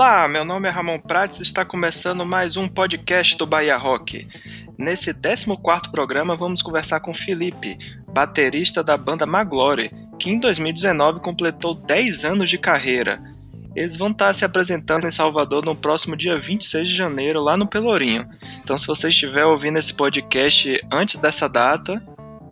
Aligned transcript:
Olá, 0.00 0.26
meu 0.26 0.46
nome 0.46 0.66
é 0.66 0.70
Ramon 0.70 0.98
Prates 0.98 1.40
e 1.40 1.42
está 1.42 1.62
começando 1.62 2.24
mais 2.24 2.56
um 2.56 2.66
podcast 2.66 3.36
do 3.36 3.44
Bahia 3.44 3.76
Rock. 3.76 4.26
Nesse 4.78 5.12
14 5.12 5.46
programa 5.92 6.34
vamos 6.34 6.62
conversar 6.62 7.00
com 7.00 7.12
Felipe, 7.12 7.76
baterista 8.08 8.82
da 8.82 8.96
banda 8.96 9.26
Maglore, 9.26 9.92
que 10.18 10.30
em 10.30 10.40
2019 10.40 11.20
completou 11.20 11.74
10 11.74 12.24
anos 12.24 12.48
de 12.48 12.56
carreira. 12.56 13.22
Eles 13.76 13.94
vão 13.94 14.08
estar 14.08 14.32
se 14.32 14.42
apresentando 14.42 15.06
em 15.06 15.10
Salvador 15.10 15.66
no 15.66 15.76
próximo 15.76 16.16
dia 16.16 16.38
26 16.38 16.88
de 16.88 16.96
janeiro, 16.96 17.42
lá 17.42 17.54
no 17.58 17.66
Pelourinho. 17.66 18.26
Então, 18.58 18.78
se 18.78 18.86
você 18.86 19.08
estiver 19.08 19.44
ouvindo 19.44 19.78
esse 19.78 19.92
podcast 19.92 20.80
antes 20.90 21.16
dessa 21.16 21.46
data, 21.46 22.02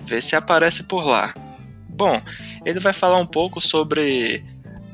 vê 0.05 0.21
se 0.21 0.37
aparece 0.37 0.83
por 0.83 1.03
lá. 1.03 1.33
Bom, 1.89 2.21
ele 2.67 2.79
vai 2.79 2.93
falar 2.93 3.19
um 3.19 3.27
pouco 3.27 3.59
sobre 3.59 4.45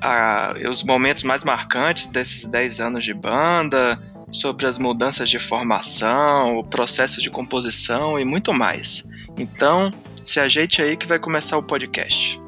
a, 0.04 0.54
os 0.70 0.84
momentos 0.84 1.22
mais 1.22 1.42
marcantes 1.42 2.06
desses 2.06 2.44
10 2.44 2.80
anos 2.80 3.04
de 3.04 3.14
banda, 3.14 3.98
sobre 4.30 4.66
as 4.66 4.76
mudanças 4.76 5.30
de 5.30 5.38
formação, 5.38 6.58
o 6.58 6.64
processo 6.64 7.22
de 7.22 7.30
composição 7.30 8.20
e 8.20 8.24
muito 8.24 8.52
mais. 8.52 9.08
Então, 9.38 9.90
se 10.22 10.38
ajeite 10.38 10.82
aí 10.82 10.94
que 10.96 11.06
vai 11.06 11.18
começar 11.18 11.56
o 11.56 11.62
podcast. 11.62 12.38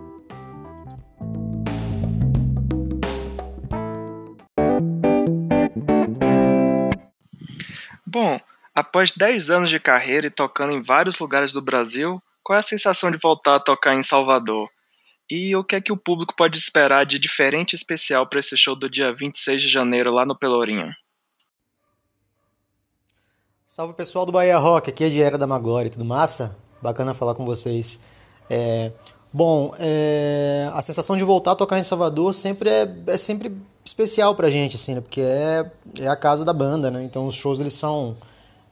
Bom, 8.04 8.38
após 8.74 9.12
10 9.12 9.48
anos 9.48 9.70
de 9.70 9.80
carreira 9.80 10.26
e 10.26 10.30
tocando 10.30 10.72
em 10.72 10.82
vários 10.82 11.18
lugares 11.18 11.52
do 11.52 11.62
Brasil, 11.62 12.22
qual 12.42 12.56
é 12.56 12.60
a 12.60 12.62
sensação 12.62 13.10
de 13.10 13.18
voltar 13.18 13.56
a 13.56 13.60
tocar 13.60 13.94
em 13.94 14.02
Salvador? 14.02 14.68
E 15.28 15.56
o 15.56 15.64
que 15.64 15.74
é 15.74 15.80
que 15.80 15.92
o 15.92 15.96
público 15.96 16.34
pode 16.36 16.56
esperar 16.56 17.04
de 17.04 17.18
diferente 17.18 17.72
e 17.72 17.76
especial 17.76 18.28
para 18.28 18.38
esse 18.38 18.56
show 18.56 18.76
do 18.76 18.88
dia 18.88 19.12
26 19.12 19.60
de 19.60 19.68
janeiro 19.68 20.12
lá 20.12 20.24
no 20.24 20.38
Pelourinho? 20.38 20.94
Salve 23.66 23.92
pessoal 23.92 24.24
do 24.24 24.30
Bahia 24.30 24.56
Rock, 24.56 24.88
aqui 24.88 25.02
é 25.02 25.08
Diera 25.08 25.36
da 25.36 25.46
Maglória, 25.46 25.90
tudo 25.90 26.04
massa? 26.04 26.56
Bacana 26.80 27.12
falar 27.12 27.34
com 27.34 27.44
vocês. 27.44 28.00
É, 28.48 28.92
bom, 29.32 29.74
é, 29.80 30.70
a 30.72 30.80
sensação 30.80 31.16
de 31.16 31.24
voltar 31.24 31.52
a 31.52 31.56
tocar 31.56 31.78
em 31.78 31.84
Salvador 31.84 32.32
sempre 32.32 32.70
é, 32.70 32.88
é 33.08 33.18
sempre 33.18 33.52
especial 33.84 34.36
pra 34.36 34.48
gente, 34.48 34.76
assim, 34.76 34.94
né? 34.94 35.00
Porque 35.00 35.20
é, 35.20 35.68
é 36.00 36.06
a 36.06 36.14
casa 36.14 36.44
da 36.44 36.52
banda, 36.52 36.88
né? 36.88 37.02
Então 37.02 37.26
os 37.26 37.34
shows 37.34 37.60
eles 37.60 37.72
são 37.72 38.16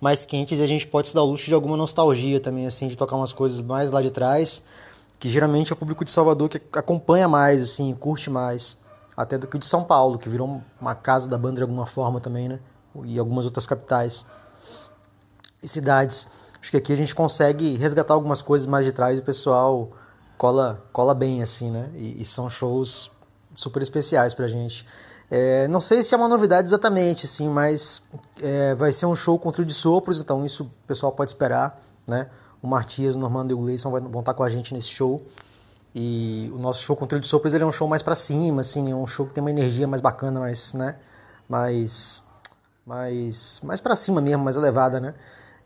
mais 0.00 0.25
quentes 0.25 0.60
e 0.60 0.62
a 0.62 0.66
gente 0.69 0.86
pode 0.86 1.08
se 1.08 1.14
dar 1.14 1.22
o 1.22 1.27
luxo 1.27 1.47
de 1.47 1.55
alguma 1.55 1.77
nostalgia 1.77 2.38
também, 2.38 2.64
assim, 2.64 2.86
de 2.86 2.97
tocar 2.97 3.16
umas 3.16 3.32
coisas 3.32 3.60
mais 3.60 3.91
lá 3.91 4.00
de 4.00 4.12
trás, 4.12 4.64
que 5.18 5.28
geralmente 5.28 5.72
é 5.72 5.74
o 5.74 5.76
público 5.76 6.04
de 6.04 6.12
Salvador 6.12 6.48
que 6.48 6.60
acompanha 6.72 7.28
mais, 7.28 7.62
assim, 7.62 7.92
curte 7.94 8.30
mais, 8.30 8.78
até 9.16 9.38
do 9.38 9.46
que 9.46 9.56
o 9.56 9.58
de 9.58 9.66
São 9.66 9.84
Paulo, 9.84 10.18
que 10.18 10.28
virou 10.28 10.62
uma 10.80 10.94
casa 10.94 11.28
da 11.28 11.38
banda 11.38 11.56
de 11.56 11.62
alguma 11.62 11.86
forma 11.86 12.20
também, 12.20 12.48
né? 12.48 12.60
E 13.04 13.18
algumas 13.18 13.44
outras 13.44 13.66
capitais 13.66 14.26
e 15.62 15.68
cidades. 15.68 16.28
Acho 16.60 16.70
que 16.70 16.76
aqui 16.76 16.92
a 16.92 16.96
gente 16.96 17.14
consegue 17.14 17.76
resgatar 17.76 18.14
algumas 18.14 18.42
coisas 18.42 18.66
mais 18.66 18.84
de 18.84 18.92
trás 18.92 19.19
e 19.19 19.20
o 19.20 19.24
pessoal 19.24 19.91
cola, 20.36 20.82
cola 20.92 21.14
bem, 21.14 21.42
assim, 21.42 21.70
né? 21.70 21.91
E, 21.94 22.22
e 22.22 22.24
são 22.24 22.48
shows 22.50 23.10
super 23.54 23.82
especiais 23.82 24.34
pra 24.34 24.47
gente. 24.47 24.86
É, 25.30 25.66
não 25.69 25.80
sei 25.80 26.03
se 26.03 26.14
é 26.14 26.19
uma 26.19 26.28
novidade 26.28 26.69
exatamente, 26.69 27.26
assim, 27.26 27.48
mas 27.48 28.03
é, 28.42 28.74
vai 28.74 28.92
ser 28.92 29.06
um 29.06 29.16
show 29.16 29.38
com 29.38 29.50
trio 29.50 29.64
de 29.64 29.74
sopros, 29.74 30.20
então 30.20 30.44
isso 30.44 30.64
o 30.64 30.86
pessoal 30.86 31.12
pode 31.12 31.30
esperar, 31.30 31.80
né? 32.06 32.28
O 32.64 32.66
Martias, 32.66 33.14
o 33.14 33.19
Normando 33.19 33.50
e 33.50 33.54
o 33.54 33.58
Gleison 33.58 33.91
vão 33.91 34.20
estar 34.20 34.32
com 34.32 34.42
a 34.42 34.48
gente 34.48 34.72
nesse 34.72 34.88
show. 34.88 35.20
E 35.94 36.50
o 36.54 36.58
nosso 36.58 36.82
show 36.82 36.97
com 36.97 37.06
trio 37.06 37.20
de 37.20 37.28
sopros 37.28 37.52
ele 37.52 37.62
é 37.62 37.66
um 37.66 37.70
show 37.70 37.86
mais 37.86 38.02
para 38.02 38.16
cima, 38.16 38.62
assim, 38.62 38.91
é 38.91 38.94
um 38.94 39.06
show 39.06 39.26
que 39.26 39.34
tem 39.34 39.42
uma 39.42 39.50
energia 39.50 39.86
mais 39.86 40.00
bacana, 40.00 40.41
mais, 40.41 40.72
né? 40.72 40.97
Mais, 41.47 42.22
mais, 42.86 43.60
mais 43.62 43.82
para 43.82 43.94
cima 43.94 44.19
mesmo, 44.22 44.42
mais 44.42 44.56
elevada, 44.56 44.98
né? 44.98 45.12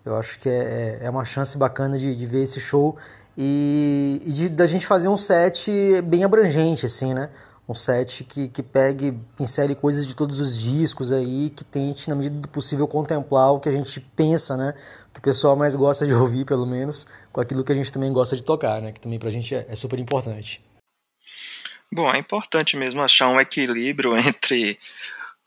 Eu 0.04 0.16
acho 0.16 0.40
que 0.40 0.48
é, 0.48 0.98
é, 1.02 1.06
é 1.06 1.10
uma 1.10 1.24
chance 1.24 1.56
bacana 1.56 1.96
de, 1.96 2.16
de 2.16 2.26
ver 2.26 2.42
esse 2.42 2.58
show 2.58 2.96
e, 3.36 4.20
e 4.26 4.32
de, 4.32 4.48
da 4.48 4.66
gente 4.66 4.84
fazer 4.84 5.06
um 5.06 5.16
set 5.16 5.70
bem 6.02 6.24
abrangente, 6.24 6.84
assim, 6.84 7.14
né? 7.14 7.30
Um 7.68 7.74
set 7.74 8.24
que, 8.24 8.48
que 8.48 8.62
pegue, 8.62 9.12
pincele 9.36 9.74
coisas 9.74 10.06
de 10.06 10.16
todos 10.16 10.40
os 10.40 10.58
discos 10.58 11.12
aí, 11.12 11.50
que 11.50 11.62
tente, 11.62 12.08
na 12.08 12.16
medida 12.16 12.40
do 12.40 12.48
possível, 12.48 12.88
contemplar 12.88 13.52
o 13.52 13.60
que 13.60 13.68
a 13.68 13.72
gente 13.72 14.00
pensa, 14.16 14.56
né? 14.56 14.72
O 15.10 15.12
que 15.12 15.18
o 15.18 15.22
pessoal 15.22 15.54
mais 15.54 15.74
gosta 15.74 16.06
de 16.06 16.14
ouvir, 16.14 16.46
pelo 16.46 16.64
menos, 16.64 17.06
com 17.30 17.42
aquilo 17.42 17.62
que 17.62 17.70
a 17.70 17.74
gente 17.74 17.92
também 17.92 18.10
gosta 18.10 18.34
de 18.34 18.42
tocar, 18.42 18.80
né? 18.80 18.92
Que 18.92 19.00
também 19.00 19.18
pra 19.18 19.30
gente 19.30 19.54
é, 19.54 19.66
é 19.68 19.76
super 19.76 19.98
importante. 19.98 20.64
Bom, 21.92 22.10
é 22.10 22.18
importante 22.18 22.76
mesmo 22.76 23.02
achar 23.02 23.28
um 23.28 23.40
equilíbrio 23.40 24.16
entre 24.18 24.78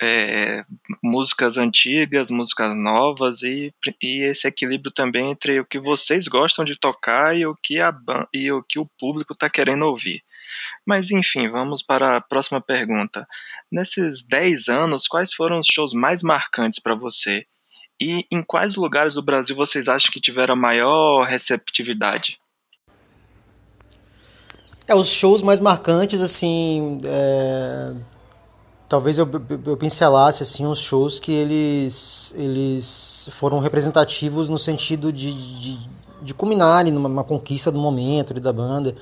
é, 0.01 0.65
músicas 1.03 1.57
antigas, 1.57 2.31
músicas 2.31 2.75
novas 2.75 3.43
e, 3.43 3.71
e 4.01 4.23
esse 4.23 4.47
equilíbrio 4.47 4.91
também 4.91 5.29
entre 5.29 5.59
o 5.59 5.65
que 5.65 5.79
vocês 5.79 6.27
gostam 6.27 6.65
de 6.65 6.75
tocar 6.75 7.37
e 7.37 7.45
o 7.45 7.53
que, 7.53 7.79
a, 7.79 7.95
e 8.33 8.51
o, 8.51 8.63
que 8.63 8.79
o 8.79 8.89
público 8.99 9.33
está 9.33 9.47
querendo 9.47 9.85
ouvir. 9.85 10.23
Mas 10.85 11.11
enfim, 11.11 11.47
vamos 11.49 11.83
para 11.83 12.17
a 12.17 12.21
próxima 12.21 12.59
pergunta. 12.59 13.27
Nesses 13.71 14.23
10 14.23 14.69
anos, 14.69 15.07
quais 15.07 15.33
foram 15.33 15.59
os 15.59 15.67
shows 15.67 15.93
mais 15.93 16.23
marcantes 16.23 16.79
para 16.79 16.95
você? 16.95 17.45
E 18.01 18.25
em 18.31 18.41
quais 18.41 18.75
lugares 18.75 19.13
do 19.13 19.21
Brasil 19.21 19.55
vocês 19.55 19.87
acham 19.87 20.11
que 20.11 20.19
tiveram 20.19 20.55
maior 20.55 21.23
receptividade? 21.23 22.39
É, 24.87 24.95
os 24.95 25.09
shows 25.09 25.43
mais 25.43 25.59
marcantes, 25.59 26.21
assim, 26.21 26.97
é, 27.05 27.93
talvez 28.91 29.17
eu, 29.17 29.25
eu 29.67 29.77
pincelasse 29.77 30.43
assim 30.43 30.65
os 30.65 30.77
shows 30.79 31.17
que 31.17 31.31
eles 31.31 32.33
eles 32.35 33.29
foram 33.31 33.59
representativos 33.59 34.49
no 34.49 34.57
sentido 34.57 35.13
de, 35.13 35.33
de, 35.33 35.89
de 36.21 36.33
culminarem 36.33 36.91
numa 36.91 37.23
conquista 37.23 37.71
do 37.71 37.79
momento 37.79 38.33
da 38.33 38.51
banda 38.51 38.93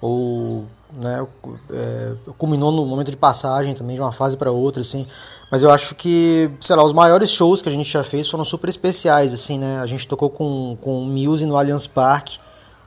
ou 0.00 0.66
né, 0.92 1.26
é, 1.68 2.12
culminou 2.38 2.70
no 2.70 2.86
momento 2.86 3.10
de 3.10 3.16
passagem 3.16 3.74
também 3.74 3.96
de 3.96 4.00
uma 4.00 4.12
fase 4.12 4.36
para 4.36 4.52
outra 4.52 4.82
assim. 4.82 5.04
Mas 5.50 5.64
eu 5.64 5.70
acho 5.72 5.96
que 5.96 6.48
sei 6.60 6.76
lá 6.76 6.84
os 6.84 6.92
maiores 6.92 7.32
shows 7.32 7.60
que 7.60 7.68
a 7.68 7.72
gente 7.72 7.90
já 7.90 8.04
fez 8.04 8.30
foram 8.30 8.44
super 8.44 8.70
especiais 8.70 9.32
assim 9.32 9.58
né? 9.58 9.80
A 9.80 9.86
gente 9.86 10.06
tocou 10.06 10.30
com 10.30 10.78
com 10.80 11.02
o 11.02 11.06
Muse 11.06 11.44
no 11.44 11.56
Allianz 11.56 11.88
Parque 11.88 12.38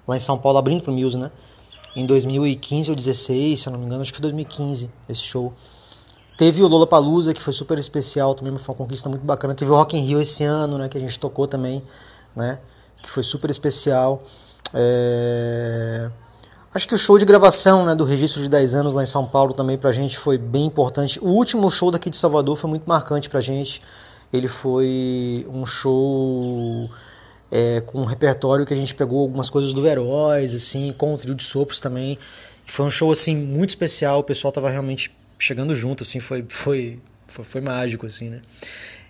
lá 0.07 0.15
em 0.15 0.19
São 0.19 0.37
Paulo 0.37 0.57
abrindo 0.57 0.81
para 0.81 0.93
o 0.93 0.95
Muse 0.95 1.17
né? 1.17 1.29
Em 1.93 2.05
2015 2.05 2.89
ou 2.89 2.95
2016 2.95 3.59
se 3.59 3.67
eu 3.67 3.73
não 3.73 3.79
me 3.79 3.85
engano 3.85 4.01
acho 4.01 4.13
que 4.13 4.17
foi 4.17 4.31
2015 4.31 4.89
esse 5.09 5.21
show 5.23 5.51
Teve 6.37 6.61
o 6.61 6.67
Lola 6.67 6.85
Palusa 6.85 7.33
que 7.33 7.41
foi 7.41 7.51
super 7.51 7.79
especial 7.79 8.35
também, 8.35 8.55
foi 8.59 8.73
uma 8.73 8.77
conquista 8.77 9.09
muito 9.09 9.25
bacana. 9.25 9.55
Teve 9.55 9.71
o 9.71 9.75
Rock 9.75 9.97
in 9.97 10.01
Rio 10.01 10.21
esse 10.21 10.43
ano, 10.43 10.77
né, 10.77 10.87
que 10.87 10.97
a 10.97 11.01
gente 11.01 11.19
tocou 11.19 11.47
também, 11.47 11.81
né, 12.35 12.59
que 13.01 13.09
foi 13.09 13.23
super 13.23 13.49
especial. 13.49 14.21
É... 14.71 16.09
Acho 16.73 16.87
que 16.87 16.93
o 16.93 16.97
show 16.97 17.17
de 17.17 17.25
gravação 17.25 17.83
né, 17.85 17.95
do 17.95 18.03
registro 18.03 18.39
de 18.39 18.47
10 18.49 18.75
anos 18.75 18.93
lá 18.93 19.01
em 19.01 19.07
São 19.07 19.25
Paulo 19.25 19.51
também 19.51 19.79
pra 19.79 19.91
gente 19.91 20.15
foi 20.15 20.37
bem 20.37 20.65
importante. 20.65 21.19
O 21.19 21.29
último 21.29 21.71
show 21.71 21.89
daqui 21.89 22.07
de 22.07 22.17
Salvador 22.17 22.55
foi 22.55 22.69
muito 22.69 22.87
marcante 22.87 23.29
pra 23.29 23.41
gente. 23.41 23.81
Ele 24.31 24.47
foi 24.47 25.47
um 25.51 25.65
show 25.65 26.87
é, 27.51 27.81
com 27.81 28.01
um 28.01 28.05
repertório 28.05 28.63
que 28.63 28.75
a 28.75 28.77
gente 28.77 28.93
pegou 28.93 29.21
algumas 29.21 29.49
coisas 29.49 29.73
do 29.73 29.81
Veróis, 29.81 30.53
assim, 30.53 30.93
com 30.95 31.15
o 31.15 31.17
trio 31.17 31.33
de 31.33 31.43
sopros 31.43 31.79
também. 31.79 32.19
Foi 32.63 32.85
um 32.85 32.91
show 32.91 33.11
assim 33.11 33.35
muito 33.35 33.69
especial, 33.69 34.19
o 34.19 34.23
pessoal 34.23 34.51
tava 34.51 34.69
realmente 34.69 35.16
chegando 35.39 35.75
junto, 35.75 36.03
assim, 36.03 36.19
foi, 36.19 36.45
foi, 36.49 36.99
foi, 37.27 37.45
foi 37.45 37.61
mágico, 37.61 38.05
assim, 38.05 38.29
né? 38.29 38.41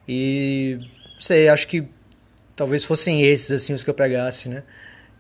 E, 0.08 0.80
não 1.14 1.22
sei, 1.22 1.50
acho 1.50 1.68
que 1.68 1.88
talvez 2.56 2.84
fossem 2.84 3.24
esses, 3.24 3.52
assim, 3.52 3.74
os 3.74 3.84
que 3.84 3.90
eu 3.90 3.94
pegasse, 3.94 4.50
né? 4.50 4.64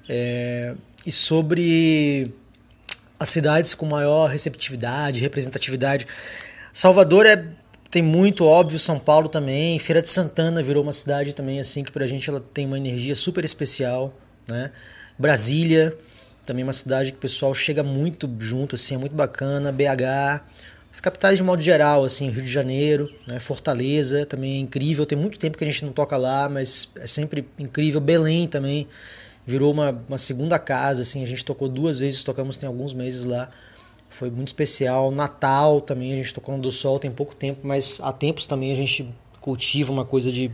É, 0.10 0.74
e 1.06 1.12
sobre 1.12 2.34
as 3.20 3.30
cidades 3.30 3.74
com 3.74 3.86
maior 3.86 4.30
receptividade, 4.30 5.22
representatividade, 5.22 6.08
Salvador 6.72 7.26
é 7.26 7.44
tem 7.90 8.02
muito 8.02 8.46
óbvio 8.46 8.78
São 8.78 9.00
Paulo 9.00 9.30
também 9.30 9.80
Feira 9.80 10.02
de 10.02 10.10
Santana 10.10 10.62
virou 10.62 10.84
uma 10.84 10.92
cidade 10.92 11.34
também 11.34 11.60
assim 11.60 11.84
que 11.84 11.92
pra 11.92 12.06
gente 12.06 12.30
ela 12.30 12.44
tem 12.54 12.66
uma 12.66 12.78
energia 12.78 13.16
super 13.16 13.46
especial 13.46 14.14
né 14.48 14.72
Brasília 15.18 15.98
também 16.46 16.64
uma 16.64 16.74
cidade 16.74 17.12
que 17.12 17.18
o 17.18 17.22
pessoal 17.22 17.54
chega 17.56 17.84
muito 17.84 18.30
junto 18.40 18.76
assim 18.76 18.96
é 18.96 18.98
muito 18.98 19.16
bacana 19.16 19.72
BH 19.72 20.44
as 20.98 21.02
capitais 21.02 21.38
de 21.38 21.44
modo 21.44 21.62
geral, 21.62 22.04
assim, 22.04 22.32
Rio 22.32 22.42
de 22.42 22.50
Janeiro, 22.50 23.08
né, 23.28 23.40
Fortaleza 23.40 24.26
também 24.26 24.56
é 24.56 24.58
incrível. 24.58 25.06
Tem 25.06 25.16
muito 25.16 25.38
tempo 25.38 25.56
que 25.56 25.64
a 25.64 25.68
gente 25.68 25.86
não 25.86 25.92
toca 25.92 26.18
lá, 26.18 26.50
mas 26.50 26.90
é 26.96 27.06
sempre 27.06 27.48
incrível. 27.60 28.02
Belém 28.02 28.48
também 28.48 28.88
virou 29.46 29.72
uma, 29.72 30.04
uma 30.10 30.18
segunda 30.18 30.58
casa, 30.58 31.04
assim, 31.04 31.22
a 31.22 31.28
gente 31.28 31.46
tocou 31.46 31.70
duas 31.70 32.00
vezes, 32.00 32.24
tocamos 32.24 32.58
tem 32.58 32.66
alguns 32.66 32.96
meses 32.96 33.26
lá. 33.26 33.48
Foi 34.10 34.32
muito 34.32 34.48
especial. 34.48 35.12
Natal 35.12 35.82
também, 35.82 36.14
a 36.14 36.16
gente 36.16 36.34
tocou 36.34 36.56
no 36.56 36.62
do 36.64 36.72
Sol 36.72 36.98
tem 36.98 37.12
pouco 37.12 37.36
tempo, 37.36 37.60
mas 37.62 38.00
há 38.02 38.12
tempos 38.12 38.48
também 38.48 38.72
a 38.72 38.76
gente 38.76 39.08
cultiva 39.40 39.92
uma 39.92 40.04
coisa 40.04 40.32
de 40.32 40.50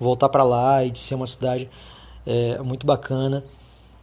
voltar 0.00 0.30
para 0.30 0.44
lá 0.44 0.82
e 0.82 0.90
de 0.90 0.98
ser 0.98 1.14
uma 1.14 1.26
cidade 1.26 1.68
é, 2.26 2.56
muito 2.62 2.86
bacana. 2.86 3.44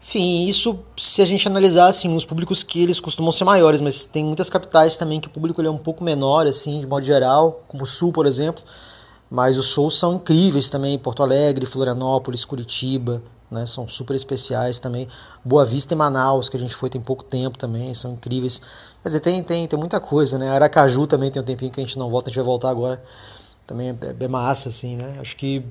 Enfim, 0.01 0.47
isso 0.47 0.79
se 0.97 1.21
a 1.21 1.25
gente 1.25 1.47
analisar 1.47 1.87
assim, 1.87 2.13
os 2.15 2.25
públicos 2.25 2.63
que 2.63 2.81
eles 2.81 2.99
costumam 2.99 3.31
ser 3.31 3.43
maiores, 3.43 3.79
mas 3.79 4.03
tem 4.03 4.23
muitas 4.23 4.49
capitais 4.49 4.97
também 4.97 5.19
que 5.19 5.27
o 5.27 5.31
público 5.31 5.61
é 5.61 5.69
um 5.69 5.77
pouco 5.77 6.03
menor, 6.03 6.47
assim, 6.47 6.79
de 6.79 6.87
modo 6.87 7.05
geral, 7.05 7.63
como 7.67 7.83
o 7.83 7.85
Sul, 7.85 8.11
por 8.11 8.25
exemplo. 8.25 8.63
Mas 9.29 9.57
os 9.57 9.69
shows 9.69 9.97
são 9.97 10.15
incríveis 10.15 10.69
também, 10.69 10.97
Porto 10.97 11.23
Alegre, 11.23 11.65
Florianópolis, 11.65 12.43
Curitiba, 12.43 13.21
né, 13.49 13.65
são 13.65 13.87
super 13.87 14.15
especiais 14.15 14.79
também. 14.79 15.07
Boa 15.45 15.63
Vista 15.63 15.93
e 15.93 15.97
Manaus, 15.97 16.49
que 16.49 16.57
a 16.57 16.59
gente 16.59 16.75
foi 16.75 16.89
tem 16.89 16.99
pouco 16.99 17.23
tempo 17.23 17.57
também, 17.57 17.93
são 17.93 18.13
incríveis. 18.13 18.59
Quer 19.03 19.09
dizer, 19.09 19.19
tem, 19.19 19.43
tem, 19.43 19.67
tem 19.67 19.79
muita 19.79 19.99
coisa, 19.99 20.37
né? 20.37 20.49
Aracaju 20.49 21.05
também 21.05 21.29
tem 21.29 21.41
um 21.41 21.45
tempinho 21.45 21.71
que 21.71 21.79
a 21.79 21.83
gente 21.83 21.99
não 21.99 22.09
volta, 22.09 22.27
a 22.27 22.29
gente 22.29 22.37
vai 22.37 22.45
voltar 22.45 22.69
agora. 22.69 23.03
Também 23.67 23.89
é, 23.89 24.23
é 24.23 24.27
massa, 24.27 24.69
assim, 24.69 24.95
né? 24.95 25.17
Acho 25.19 25.35
que 25.35 25.63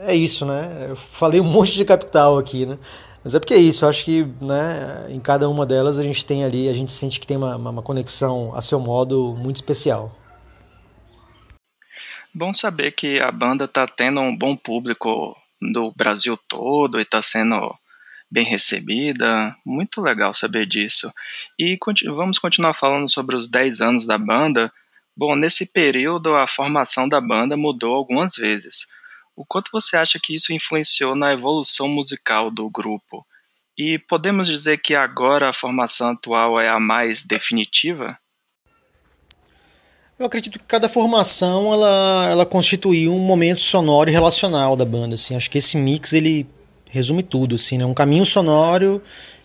é 0.00 0.14
isso, 0.14 0.44
né? 0.44 0.86
Eu 0.90 0.96
falei 0.96 1.40
um 1.40 1.44
monte 1.50 1.74
de 1.74 1.84
capital 1.84 2.38
aqui, 2.38 2.66
né? 2.66 2.78
Mas 3.24 3.34
é 3.34 3.38
porque 3.38 3.54
é 3.54 3.58
isso, 3.58 3.84
eu 3.84 3.88
acho 3.88 4.04
que 4.04 4.24
né, 4.40 5.06
em 5.08 5.20
cada 5.20 5.48
uma 5.48 5.64
delas 5.64 5.98
a 5.98 6.02
gente 6.02 6.24
tem 6.24 6.44
ali, 6.44 6.68
a 6.68 6.74
gente 6.74 6.90
sente 6.90 7.20
que 7.20 7.26
tem 7.26 7.36
uma, 7.36 7.56
uma 7.56 7.82
conexão 7.82 8.52
a 8.54 8.60
seu 8.60 8.80
modo 8.80 9.36
muito 9.38 9.56
especial. 9.56 10.16
Bom 12.34 12.52
saber 12.52 12.92
que 12.92 13.20
a 13.20 13.30
banda 13.30 13.66
está 13.66 13.86
tendo 13.86 14.20
um 14.20 14.36
bom 14.36 14.56
público 14.56 15.36
do 15.60 15.92
Brasil 15.92 16.36
todo 16.48 16.98
e 16.98 17.02
está 17.02 17.20
sendo 17.20 17.74
bem 18.30 18.44
recebida. 18.44 19.54
Muito 19.64 20.00
legal 20.00 20.32
saber 20.32 20.66
disso. 20.66 21.12
E 21.58 21.78
vamos 22.06 22.38
continuar 22.38 22.72
falando 22.72 23.08
sobre 23.08 23.36
os 23.36 23.46
10 23.46 23.82
anos 23.82 24.06
da 24.06 24.16
banda. 24.16 24.72
Bom, 25.14 25.36
nesse 25.36 25.66
período 25.66 26.34
a 26.34 26.46
formação 26.46 27.06
da 27.06 27.20
banda 27.20 27.56
mudou 27.56 27.94
algumas 27.94 28.34
vezes. 28.34 28.86
O 29.34 29.44
quanto 29.46 29.70
você 29.72 29.96
acha 29.96 30.18
que 30.22 30.34
isso 30.34 30.52
influenciou 30.52 31.14
na 31.14 31.32
evolução 31.32 31.88
musical 31.88 32.50
do 32.50 32.68
grupo? 32.68 33.26
E 33.76 33.98
podemos 33.98 34.46
dizer 34.46 34.78
que 34.78 34.94
agora 34.94 35.48
a 35.48 35.52
formação 35.52 36.10
atual 36.10 36.60
é 36.60 36.68
a 36.68 36.78
mais 36.78 37.24
definitiva? 37.24 38.18
Eu 40.18 40.26
acredito 40.26 40.58
que 40.58 40.64
cada 40.66 40.88
formação 40.88 41.72
ela, 41.72 42.28
ela 42.30 42.46
constituiu 42.46 43.14
um 43.14 43.18
momento 43.18 43.62
sonoro 43.62 44.10
e 44.10 44.12
relacional 44.12 44.76
da 44.76 44.84
banda. 44.84 45.14
Assim. 45.14 45.34
Acho 45.34 45.50
que 45.50 45.58
esse 45.58 45.76
mix 45.76 46.12
ele 46.12 46.46
resume 46.90 47.22
tudo. 47.22 47.54
Assim, 47.54 47.78
né? 47.78 47.86
Um 47.86 47.94
caminho 47.94 48.26
sonoro 48.26 49.02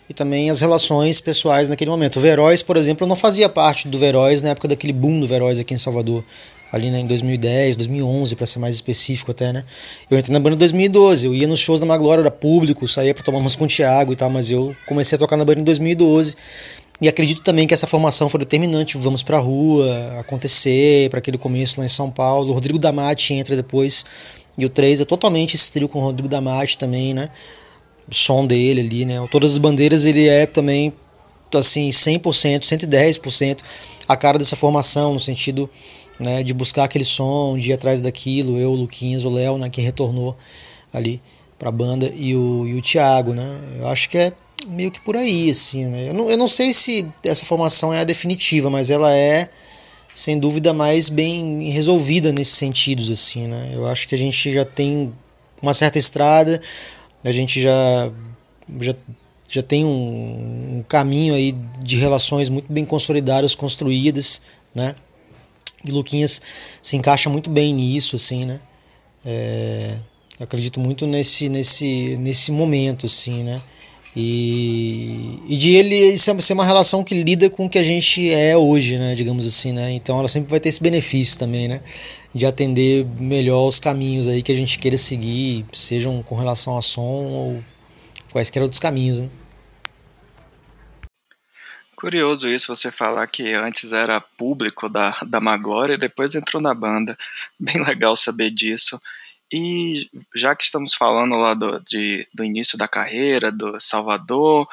e 0.08 0.14
também 0.14 0.50
as 0.50 0.60
relações 0.60 1.20
pessoais 1.20 1.68
naquele 1.68 1.90
momento. 1.90 2.18
O 2.18 2.20
Veróis, 2.20 2.62
por 2.62 2.76
exemplo, 2.76 3.06
não 3.06 3.16
fazia 3.16 3.48
parte 3.48 3.88
do 3.88 3.98
Veróis 3.98 4.42
na 4.42 4.50
época 4.50 4.68
daquele 4.68 4.92
boom 4.92 5.18
do 5.20 5.26
Veróis 5.26 5.58
aqui 5.58 5.74
em 5.74 5.78
Salvador 5.78 6.24
ali 6.70 6.90
né, 6.90 7.00
em 7.00 7.06
2010, 7.06 7.76
2011, 7.76 8.36
para 8.36 8.46
ser 8.46 8.58
mais 8.58 8.74
específico 8.74 9.30
até, 9.30 9.52
né? 9.52 9.64
Eu 10.10 10.18
entrei 10.18 10.32
na 10.32 10.40
banda 10.40 10.56
em 10.56 10.58
2012, 10.58 11.26
eu 11.26 11.34
ia 11.34 11.46
nos 11.46 11.60
shows 11.60 11.80
da 11.80 11.86
Maglória, 11.86 12.22
era 12.22 12.30
público, 12.30 12.86
saía 12.86 13.14
para 13.14 13.22
tomar 13.22 13.38
umas 13.38 13.56
com 13.56 13.64
o 13.64 13.68
Thiago 13.68 14.12
e 14.12 14.16
tal, 14.16 14.28
mas 14.28 14.50
eu 14.50 14.76
comecei 14.86 15.16
a 15.16 15.18
tocar 15.18 15.36
na 15.36 15.44
banda 15.44 15.60
em 15.60 15.64
2012. 15.64 16.36
E 17.00 17.08
acredito 17.08 17.42
também 17.42 17.66
que 17.66 17.72
essa 17.72 17.86
formação 17.86 18.28
foi 18.28 18.40
determinante, 18.40 18.98
vamos 18.98 19.22
pra 19.22 19.38
rua, 19.38 20.18
acontecer, 20.18 21.08
para 21.10 21.20
aquele 21.20 21.38
começo 21.38 21.78
lá 21.78 21.86
em 21.86 21.88
São 21.88 22.10
Paulo. 22.10 22.50
O 22.50 22.52
Rodrigo 22.52 22.78
Damati 22.78 23.34
entra 23.34 23.54
depois, 23.54 24.04
e 24.56 24.66
o 24.66 24.68
3 24.68 25.02
é 25.02 25.04
totalmente 25.04 25.54
esse 25.54 25.70
trio 25.70 25.88
com 25.88 26.00
o 26.00 26.02
Rodrigo 26.02 26.28
Damati 26.28 26.76
também, 26.76 27.14
né? 27.14 27.28
O 28.10 28.14
som 28.14 28.44
dele 28.44 28.80
ali, 28.80 29.04
né? 29.04 29.24
Todas 29.30 29.52
as 29.52 29.58
bandeiras 29.58 30.04
ele 30.04 30.26
é 30.26 30.44
também, 30.44 30.92
assim, 31.54 31.88
100%, 31.88 32.62
110% 32.62 33.60
a 34.08 34.16
cara 34.16 34.38
dessa 34.38 34.56
formação, 34.56 35.12
no 35.12 35.20
sentido 35.20 35.70
né, 36.18 36.42
de 36.42 36.52
buscar 36.52 36.84
aquele 36.84 37.04
som, 37.04 37.56
de 37.56 37.70
ir 37.70 37.72
atrás 37.72 38.00
daquilo, 38.00 38.58
eu, 38.58 38.72
o 38.72 38.74
Luquinhas, 38.74 39.24
o 39.24 39.30
Léo, 39.30 39.58
né, 39.58 39.68
que 39.70 39.80
retornou 39.80 40.36
ali 40.92 41.20
para 41.58 41.68
a 41.68 41.72
banda, 41.72 42.12
e 42.14 42.34
o, 42.34 42.66
e 42.66 42.74
o 42.74 42.82
Thiago, 42.82 43.34
né, 43.34 43.58
eu 43.78 43.88
acho 43.88 44.08
que 44.08 44.18
é 44.18 44.32
meio 44.66 44.90
que 44.90 45.00
por 45.00 45.16
aí, 45.16 45.50
assim, 45.50 45.86
né, 45.86 46.08
eu 46.08 46.14
não, 46.14 46.30
eu 46.30 46.36
não 46.36 46.48
sei 46.48 46.72
se 46.72 47.06
essa 47.24 47.44
formação 47.44 47.92
é 47.92 48.00
a 48.00 48.04
definitiva, 48.04 48.68
mas 48.68 48.90
ela 48.90 49.14
é, 49.14 49.48
sem 50.14 50.38
dúvida, 50.38 50.72
mais 50.72 51.08
bem 51.08 51.68
resolvida 51.70 52.32
nesses 52.32 52.54
sentidos, 52.54 53.10
assim, 53.10 53.46
né, 53.46 53.70
eu 53.72 53.86
acho 53.86 54.08
que 54.08 54.14
a 54.14 54.18
gente 54.18 54.52
já 54.52 54.64
tem 54.64 55.12
uma 55.62 55.74
certa 55.74 55.98
estrada, 55.98 56.60
a 57.24 57.32
gente 57.32 57.60
já, 57.60 58.10
já 58.80 58.94
já 59.48 59.62
tem 59.62 59.82
um, 59.82 60.78
um, 60.78 60.84
caminho 60.86 61.34
aí 61.34 61.52
de 61.82 61.96
relações 61.96 62.50
muito 62.50 62.70
bem 62.70 62.84
consolidadas, 62.84 63.54
construídas, 63.54 64.42
né? 64.74 64.94
E 65.88 65.92
Luquinhas 65.92 66.40
se 66.82 66.96
encaixa 66.96 67.28
muito 67.30 67.50
bem 67.50 67.74
nisso, 67.74 68.16
assim, 68.16 68.44
né? 68.44 68.60
É, 69.24 69.96
acredito 70.40 70.78
muito 70.80 71.06
nesse, 71.06 71.48
nesse, 71.48 72.16
nesse 72.18 72.52
momento, 72.52 73.06
assim, 73.06 73.42
né? 73.42 73.62
E, 74.16 75.38
e 75.48 75.56
de 75.56 75.74
ele 75.74 76.16
ser 76.16 76.52
uma 76.52 76.64
relação 76.64 77.04
que 77.04 77.14
lida 77.22 77.48
com 77.48 77.66
o 77.66 77.68
que 77.68 77.78
a 77.78 77.82
gente 77.82 78.30
é 78.30 78.56
hoje, 78.56 78.98
né? 78.98 79.14
Digamos 79.14 79.46
assim, 79.46 79.72
né? 79.72 79.92
Então 79.92 80.18
ela 80.18 80.28
sempre 80.28 80.50
vai 80.50 80.58
ter 80.58 80.68
esse 80.68 80.82
benefício 80.82 81.38
também, 81.38 81.68
né? 81.68 81.80
De 82.34 82.46
atender 82.46 83.06
melhor 83.18 83.66
os 83.66 83.78
caminhos 83.78 84.26
aí 84.26 84.42
que 84.42 84.50
a 84.50 84.54
gente 84.54 84.78
queira 84.78 84.96
seguir, 84.96 85.64
sejam 85.72 86.22
com 86.22 86.34
relação 86.34 86.76
a 86.76 86.82
som 86.82 87.00
ou 87.00 87.58
quaisquer 88.32 88.62
outros 88.62 88.80
caminhos, 88.80 89.20
né? 89.20 89.28
Curioso 92.00 92.48
isso, 92.48 92.72
você 92.72 92.92
falar 92.92 93.26
que 93.26 93.54
antes 93.54 93.92
era 93.92 94.20
público 94.20 94.88
da, 94.88 95.18
da 95.26 95.40
Maglória 95.40 95.94
e 95.94 95.98
depois 95.98 96.32
entrou 96.32 96.62
na 96.62 96.72
banda. 96.72 97.18
Bem 97.58 97.82
legal 97.82 98.14
saber 98.14 98.52
disso. 98.52 99.02
E 99.52 100.08
já 100.32 100.54
que 100.54 100.62
estamos 100.62 100.94
falando 100.94 101.36
lá 101.36 101.54
do, 101.54 101.80
de, 101.80 102.24
do 102.32 102.44
início 102.44 102.78
da 102.78 102.86
carreira, 102.86 103.50
do 103.50 103.80
Salvador, 103.80 104.68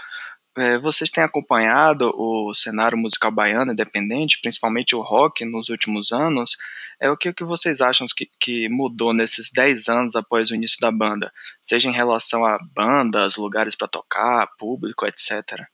é, 0.55 0.77
vocês 0.77 1.09
têm 1.09 1.23
acompanhado 1.23 2.13
o 2.15 2.53
cenário 2.53 2.95
musical 2.95 3.31
baiano 3.31 3.71
independente, 3.71 4.39
principalmente 4.39 4.95
o 4.95 5.01
rock, 5.01 5.43
nos 5.45 5.69
últimos 5.69 6.11
anos. 6.11 6.55
É 7.01 7.09
o 7.09 7.17
que, 7.17 7.33
que 7.33 7.43
vocês 7.43 7.81
acham 7.81 8.05
que, 8.15 8.29
que 8.39 8.69
mudou 8.69 9.15
nesses 9.15 9.49
10 9.51 9.89
anos 9.89 10.15
após 10.15 10.51
o 10.51 10.55
início 10.55 10.79
da 10.79 10.91
banda? 10.91 11.33
Seja 11.59 11.89
em 11.89 11.93
relação 11.93 12.45
a 12.45 12.59
bandas, 12.75 13.35
lugares 13.35 13.75
para 13.75 13.87
tocar, 13.87 14.47
público, 14.59 15.07
etc. 15.07 15.65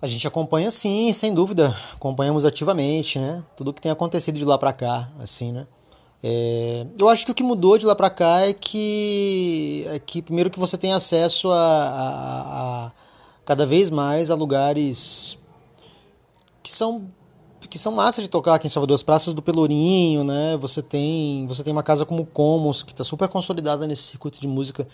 A 0.00 0.06
gente 0.06 0.26
acompanha 0.28 0.70
sim, 0.70 1.12
sem 1.12 1.34
dúvida. 1.34 1.76
Acompanhamos 1.92 2.44
ativamente, 2.44 3.18
né? 3.18 3.42
Tudo 3.56 3.72
que 3.72 3.80
tem 3.80 3.90
acontecido 3.90 4.38
de 4.38 4.44
lá 4.44 4.56
para 4.56 4.72
cá, 4.72 5.10
assim, 5.20 5.50
né? 5.50 5.66
É, 6.22 6.86
eu 6.98 7.08
acho 7.08 7.24
que 7.24 7.32
o 7.32 7.34
que 7.34 7.42
mudou 7.42 7.78
de 7.78 7.86
lá 7.86 7.94
para 7.94 8.10
cá 8.10 8.40
é 8.40 8.52
que, 8.52 9.84
é 9.88 9.98
que 9.98 10.20
primeiro 10.20 10.50
que 10.50 10.58
você 10.58 10.76
tem 10.76 10.92
acesso 10.92 11.50
a, 11.52 11.56
a, 11.56 12.86
a, 12.86 12.92
cada 13.44 13.64
vez 13.64 13.88
mais 13.88 14.30
a 14.30 14.34
lugares 14.34 15.38
que 16.62 16.70
são 16.70 17.08
que 17.70 17.78
são 17.78 17.92
massa 17.92 18.22
de 18.22 18.28
tocar 18.28 18.54
aqui 18.54 18.66
em 18.66 18.70
Salvador, 18.70 18.94
as 18.94 19.02
praças 19.02 19.34
do 19.34 19.42
Pelourinho, 19.42 20.24
né? 20.24 20.56
Você 20.58 20.82
tem 20.82 21.46
você 21.46 21.62
tem 21.62 21.72
uma 21.72 21.82
casa 21.82 22.06
como 22.06 22.22
o 22.22 22.26
Commons 22.26 22.82
que 22.82 22.92
está 22.92 23.04
super 23.04 23.28
consolidada 23.28 23.86
nesse 23.86 24.04
circuito 24.04 24.40
de 24.40 24.48
música 24.48 24.88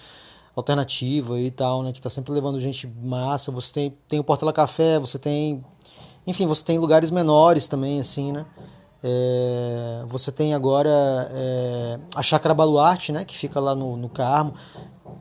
alternativa 0.56 1.38
e 1.38 1.50
tal, 1.50 1.82
né? 1.82 1.92
Que 1.92 2.00
tá 2.00 2.08
sempre 2.08 2.32
levando 2.32 2.58
gente 2.58 2.86
massa. 3.02 3.50
Você 3.50 3.72
tem, 3.72 3.98
tem 4.08 4.20
o 4.20 4.24
Portela 4.24 4.52
Café, 4.52 4.98
você 4.98 5.18
tem. 5.18 5.64
Enfim, 6.26 6.46
você 6.46 6.64
tem 6.64 6.78
lugares 6.78 7.10
menores 7.10 7.68
também, 7.68 8.00
assim, 8.00 8.32
né? 8.32 8.46
É, 9.06 10.02
você 10.06 10.32
tem 10.32 10.54
agora 10.54 10.88
é, 10.90 11.98
a 12.14 12.22
Chácara 12.22 12.54
Baluarte, 12.54 13.12
né? 13.12 13.24
Que 13.24 13.36
fica 13.36 13.60
lá 13.60 13.74
no, 13.74 13.96
no 13.96 14.08
Carmo, 14.08 14.54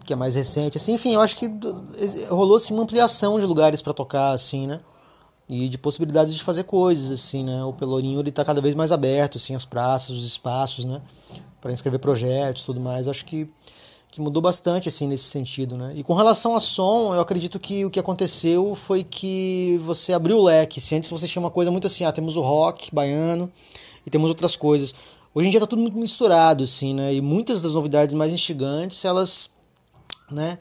que 0.05 0.13
é 0.13 0.15
mais 0.15 0.35
recente. 0.35 0.77
Assim, 0.77 0.93
enfim, 0.93 1.13
eu 1.13 1.21
acho 1.21 1.35
que 1.35 1.51
rolou 2.29 2.55
assim, 2.55 2.73
uma 2.73 2.83
ampliação 2.83 3.39
de 3.39 3.45
lugares 3.45 3.81
para 3.81 3.91
tocar, 3.91 4.31
assim, 4.31 4.67
né? 4.67 4.79
E 5.49 5.67
de 5.67 5.77
possibilidades 5.77 6.33
de 6.33 6.41
fazer 6.41 6.63
coisas, 6.63 7.11
assim, 7.11 7.43
né? 7.43 7.65
O 7.65 7.73
Pelourinho 7.73 8.21
ele 8.21 8.31
tá 8.31 8.45
cada 8.45 8.61
vez 8.61 8.73
mais 8.73 8.93
aberto, 8.93 9.37
assim, 9.37 9.53
as 9.53 9.65
praças, 9.65 10.11
os 10.11 10.25
espaços, 10.25 10.85
né? 10.85 11.01
Para 11.59 11.71
inscrever 11.73 11.99
projetos, 11.99 12.63
tudo 12.63 12.79
mais. 12.79 13.07
Eu 13.07 13.11
acho 13.11 13.25
que 13.25 13.49
que 14.13 14.22
mudou 14.22 14.43
bastante 14.43 14.88
assim 14.88 15.08
nesse 15.08 15.24
sentido, 15.24 15.75
né? 15.75 15.91
E 15.96 16.03
com 16.03 16.13
relação 16.13 16.55
a 16.55 16.60
som, 16.60 17.15
eu 17.15 17.20
acredito 17.20 17.60
que 17.60 17.84
o 17.84 17.89
que 17.89 18.00
aconteceu 18.00 18.75
foi 18.75 19.03
que 19.03 19.79
você 19.84 20.13
abriu 20.13 20.38
o 20.38 20.43
leque. 20.43 20.79
Se 20.79 20.93
antes 20.93 21.10
você 21.10 21.27
tinha 21.27 21.41
uma 21.41 21.50
coisa 21.50 21.72
muito 21.72 21.88
assim, 21.88 22.05
ah, 22.05 22.12
temos 22.12 22.38
o 22.38 22.41
rock 22.41 22.93
baiano 22.93 23.51
e 24.05 24.12
temos 24.12 24.29
outras 24.29 24.55
coisas. 24.55 24.93
Hoje 25.34 25.48
em 25.48 25.50
dia 25.51 25.60
tá 25.60 25.65
tudo 25.65 25.82
muito 25.82 25.98
misturado 25.98 26.63
assim, 26.63 26.93
né? 26.93 27.12
E 27.12 27.22
muitas 27.22 27.63
das 27.63 27.74
novidades 27.74 28.13
mais 28.13 28.32
instigantes, 28.32 29.03
elas, 29.03 29.50
né, 30.29 30.60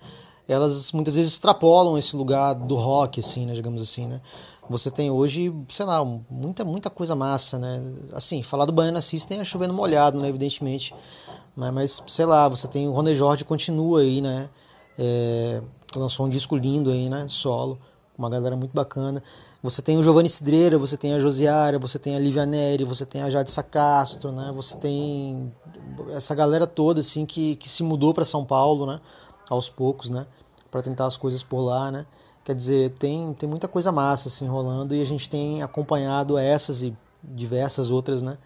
elas 0.48 0.90
muitas 0.92 1.16
vezes 1.16 1.32
extrapolam 1.32 1.98
esse 1.98 2.16
lugar 2.16 2.54
do 2.54 2.76
rock 2.76 3.20
assim, 3.20 3.44
né, 3.44 3.52
digamos 3.52 3.82
assim, 3.82 4.06
né? 4.06 4.22
Você 4.70 4.90
tem 4.90 5.10
hoje, 5.10 5.52
sei 5.68 5.84
lá, 5.84 6.02
muita 6.30 6.64
muita 6.64 6.88
coisa 6.88 7.14
massa, 7.14 7.58
né? 7.58 7.82
Assim, 8.14 8.42
falar 8.42 8.64
do 8.64 8.72
Baiana 8.72 9.02
System 9.02 9.40
é 9.40 9.44
chovendo 9.44 9.74
molhado, 9.74 10.18
né, 10.18 10.30
evidentemente. 10.30 10.94
Mas, 11.56 11.72
mas, 11.72 12.02
sei 12.06 12.26
lá, 12.26 12.48
você 12.48 12.66
tem 12.66 12.88
o 12.88 12.92
Rony 12.92 13.14
Jorge 13.14 13.44
continua 13.44 14.00
aí, 14.00 14.20
né? 14.20 14.48
É, 14.98 15.62
lançou 15.96 16.26
um 16.26 16.28
disco 16.28 16.56
lindo 16.56 16.90
aí, 16.90 17.08
né? 17.08 17.26
Solo, 17.28 17.78
com 18.14 18.22
uma 18.22 18.30
galera 18.30 18.56
muito 18.56 18.72
bacana. 18.72 19.22
Você 19.62 19.80
tem 19.80 19.98
o 19.98 20.02
Giovanni 20.02 20.28
Cidreira, 20.28 20.78
você 20.78 20.96
tem 20.96 21.14
a 21.14 21.18
Josiara, 21.18 21.78
você 21.78 21.98
tem 21.98 22.16
a 22.16 22.18
Lívia 22.18 22.44
Neri, 22.44 22.84
você 22.84 23.06
tem 23.06 23.22
a 23.22 23.30
Jade 23.30 23.50
Sacastro, 23.50 24.32
né? 24.32 24.50
Você 24.54 24.76
tem 24.76 25.52
essa 26.10 26.34
galera 26.34 26.66
toda, 26.66 27.00
assim, 27.00 27.24
que, 27.24 27.56
que 27.56 27.68
se 27.68 27.82
mudou 27.82 28.12
para 28.12 28.24
São 28.24 28.44
Paulo, 28.44 28.86
né? 28.86 29.00
Aos 29.48 29.68
poucos, 29.68 30.08
né? 30.08 30.26
para 30.72 30.82
tentar 30.82 31.04
as 31.04 31.18
coisas 31.18 31.42
por 31.42 31.60
lá, 31.60 31.92
né? 31.92 32.06
Quer 32.42 32.56
dizer, 32.56 32.90
tem, 32.98 33.34
tem 33.34 33.48
muita 33.48 33.68
coisa 33.68 33.92
massa 33.92 34.26
assim 34.28 34.48
rolando 34.48 34.96
e 34.96 35.02
a 35.02 35.04
gente 35.04 35.28
tem 35.28 35.62
acompanhado 35.62 36.36
essas 36.38 36.82
e 36.82 36.96
diversas 37.22 37.90
outras, 37.90 38.22
né? 38.22 38.38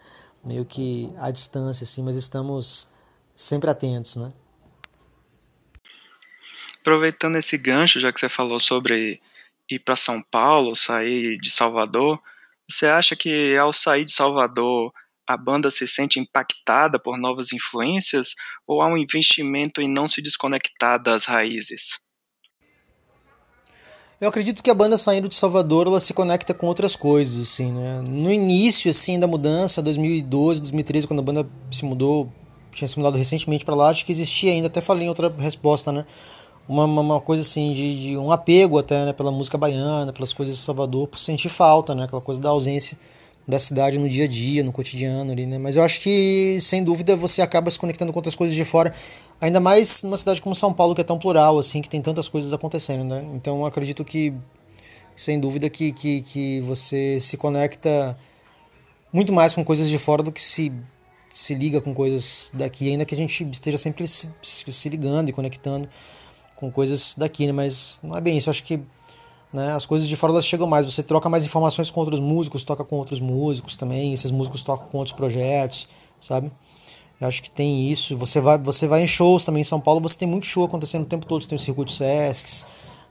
Meio 0.44 0.64
que 0.64 1.10
à 1.18 1.30
distância, 1.30 1.84
assim, 1.84 2.02
mas 2.02 2.16
estamos 2.16 2.88
sempre 3.36 3.70
atentos, 3.70 4.16
né? 4.16 4.32
Aproveitando 6.80 7.36
esse 7.36 7.58
gancho, 7.58 8.00
já 8.00 8.12
que 8.12 8.18
você 8.18 8.28
falou 8.28 8.58
sobre 8.58 9.20
ir 9.70 9.78
para 9.80 9.96
São 9.96 10.22
Paulo, 10.22 10.74
sair 10.74 11.38
de 11.38 11.50
Salvador, 11.50 12.20
você 12.68 12.86
acha 12.86 13.14
que 13.14 13.56
ao 13.56 13.72
sair 13.72 14.04
de 14.04 14.12
Salvador 14.12 14.92
a 15.26 15.36
banda 15.36 15.70
se 15.70 15.86
sente 15.86 16.20
impactada 16.20 16.98
por 16.98 17.18
novas 17.18 17.52
influências 17.52 18.34
ou 18.66 18.80
há 18.80 18.86
um 18.86 18.96
investimento 18.96 19.80
em 19.80 19.88
não 19.88 20.06
se 20.06 20.22
desconectar 20.22 21.02
das 21.02 21.26
raízes? 21.26 21.98
Eu 24.20 24.28
acredito 24.28 24.62
que 24.62 24.70
a 24.70 24.74
banda 24.74 24.96
saindo 24.96 25.28
de 25.28 25.36
Salvador, 25.36 25.86
ela 25.86 26.00
se 26.00 26.14
conecta 26.14 26.54
com 26.54 26.66
outras 26.66 26.96
coisas, 26.96 27.38
assim, 27.38 27.70
né? 27.70 28.02
No 28.08 28.32
início, 28.32 28.90
assim, 28.90 29.20
da 29.20 29.26
mudança, 29.26 29.82
2012, 29.82 30.62
2013, 30.62 31.06
quando 31.06 31.20
a 31.20 31.22
banda 31.22 31.48
se 31.70 31.84
mudou, 31.84 32.32
tinha 32.76 32.88
se 32.88 32.98
mudado 32.98 33.16
recentemente 33.16 33.64
para 33.64 33.74
lá, 33.74 33.88
acho 33.88 34.04
que 34.04 34.12
existia 34.12 34.52
ainda, 34.52 34.66
até 34.68 34.80
falei 34.80 35.06
em 35.06 35.08
outra 35.08 35.32
resposta, 35.38 35.90
né? 35.90 36.04
Uma, 36.68 36.84
uma 36.84 37.20
coisa 37.20 37.42
assim, 37.42 37.72
de, 37.72 38.00
de 38.00 38.16
um 38.16 38.30
apego 38.30 38.78
até, 38.78 39.06
né, 39.06 39.12
pela 39.12 39.30
música 39.30 39.56
baiana, 39.56 40.12
pelas 40.12 40.32
coisas 40.32 40.56
de 40.56 40.62
Salvador, 40.62 41.06
por 41.08 41.18
sentir 41.18 41.48
falta, 41.48 41.94
né? 41.94 42.04
Aquela 42.04 42.20
coisa 42.20 42.40
da 42.40 42.50
ausência 42.50 42.98
da 43.46 43.58
cidade 43.58 43.98
no 43.98 44.08
dia 44.08 44.24
a 44.24 44.28
dia, 44.28 44.64
no 44.64 44.72
cotidiano 44.72 45.30
ali, 45.30 45.46
né? 45.46 45.58
Mas 45.58 45.76
eu 45.76 45.82
acho 45.82 46.00
que, 46.00 46.58
sem 46.60 46.82
dúvida, 46.82 47.14
você 47.14 47.40
acaba 47.40 47.70
se 47.70 47.78
conectando 47.78 48.12
com 48.12 48.18
outras 48.18 48.34
coisas 48.34 48.56
de 48.56 48.64
fora. 48.64 48.92
Ainda 49.40 49.60
mais 49.60 50.02
numa 50.02 50.16
cidade 50.16 50.42
como 50.42 50.54
São 50.54 50.72
Paulo, 50.72 50.94
que 50.94 51.00
é 51.00 51.04
tão 51.04 51.18
plural, 51.18 51.58
assim, 51.58 51.80
que 51.80 51.88
tem 51.88 52.02
tantas 52.02 52.28
coisas 52.28 52.52
acontecendo, 52.52 53.04
né? 53.04 53.24
Então 53.34 53.60
eu 53.60 53.66
acredito 53.66 54.04
que, 54.04 54.34
sem 55.14 55.38
dúvida, 55.38 55.70
que, 55.70 55.92
que, 55.92 56.22
que 56.22 56.60
você 56.62 57.20
se 57.20 57.36
conecta 57.36 58.18
muito 59.12 59.32
mais 59.32 59.54
com 59.54 59.64
coisas 59.64 59.88
de 59.88 59.98
fora 59.98 60.22
do 60.22 60.32
que 60.32 60.42
se, 60.42 60.72
se 61.36 61.54
liga 61.54 61.82
com 61.82 61.92
coisas 61.92 62.50
daqui, 62.54 62.88
ainda 62.88 63.04
que 63.04 63.14
a 63.14 63.18
gente 63.18 63.46
esteja 63.52 63.76
sempre 63.76 64.08
se, 64.08 64.32
se 64.40 64.88
ligando 64.88 65.28
e 65.28 65.32
conectando 65.32 65.86
com 66.54 66.72
coisas 66.72 67.14
daqui, 67.14 67.46
né? 67.46 67.52
Mas 67.52 67.98
não 68.02 68.16
é 68.16 68.22
bem 68.22 68.38
isso, 68.38 68.48
acho 68.48 68.64
que 68.64 68.80
né, 69.52 69.72
as 69.72 69.84
coisas 69.84 70.08
de 70.08 70.16
fora 70.16 70.32
elas 70.32 70.46
chegam 70.46 70.66
mais, 70.66 70.86
você 70.86 71.02
troca 71.02 71.28
mais 71.28 71.44
informações 71.44 71.90
com 71.90 72.00
outros 72.00 72.20
músicos, 72.20 72.64
toca 72.64 72.82
com 72.84 72.96
outros 72.96 73.20
músicos 73.20 73.76
também, 73.76 74.14
esses 74.14 74.30
músicos 74.30 74.62
tocam 74.62 74.86
com 74.88 74.96
outros 74.96 75.14
projetos, 75.14 75.86
sabe? 76.22 76.50
Eu 77.20 77.28
acho 77.28 77.42
que 77.42 77.50
tem 77.50 77.90
isso. 77.90 78.16
Você 78.16 78.40
vai, 78.40 78.56
você 78.56 78.88
vai 78.88 79.02
em 79.02 79.06
shows 79.06 79.44
também 79.44 79.60
em 79.60 79.64
São 79.64 79.80
Paulo, 79.80 80.00
você 80.00 80.16
tem 80.16 80.26
muito 80.26 80.46
show 80.46 80.64
acontecendo 80.64 81.02
o 81.02 81.06
tempo 81.06 81.26
todo. 81.26 81.42
Você 81.42 81.48
tem 81.48 81.56
o 81.56 81.58
circuito 81.58 81.92
Sescs, 81.92 82.66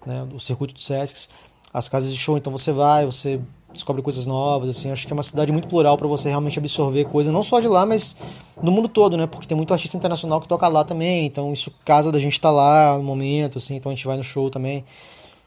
né? 0.06 0.28
O 0.34 0.40
circuito 0.40 0.74
de 0.74 0.82
Sescs, 0.82 1.30
as 1.72 1.88
casas 1.88 2.12
de 2.12 2.20
show. 2.20 2.38
Então 2.38 2.52
você 2.52 2.72
vai, 2.72 3.06
você 3.06 3.40
descobre 3.76 4.02
coisas 4.02 4.26
novas. 4.26 4.70
Assim, 4.70 4.92
acho 4.92 5.06
que 5.06 5.14
é 5.14 5.16
uma 5.16 5.24
cidade 5.24 5.52
muito 5.52 5.68
plural 5.68 5.98
para 5.98 6.08
você 6.08 6.30
realmente 6.30 6.58
absorver 6.58 7.06
coisa, 7.06 7.32
não 7.32 7.44
só 7.44 7.60
de 7.60 7.68
lá, 7.68 7.86
mas 7.86 8.16
do 8.62 8.72
mundo 8.72 8.88
todo, 8.88 9.16
né? 9.16 9.28
Porque 9.28 9.48
tem 9.48 9.56
muito 9.56 9.74
artista 9.74 9.96
internacional 9.96 10.42
que 10.42 10.48
toca 10.48 10.68
lá 10.68 10.84
também. 10.84 11.26
Então 11.26 11.54
isso 11.54 11.72
casa 11.86 12.12
da 12.12 12.20
gente 12.20 12.34
estar 12.34 12.50
tá 12.50 12.56
lá 12.56 12.98
no 12.98 13.04
momento, 13.04 13.58
assim. 13.58 13.76
Então 13.76 13.92
a 13.92 13.96
gente 13.96 14.08
vai 14.08 14.18
no 14.18 14.24
show 14.24 14.50
também. 14.50 14.84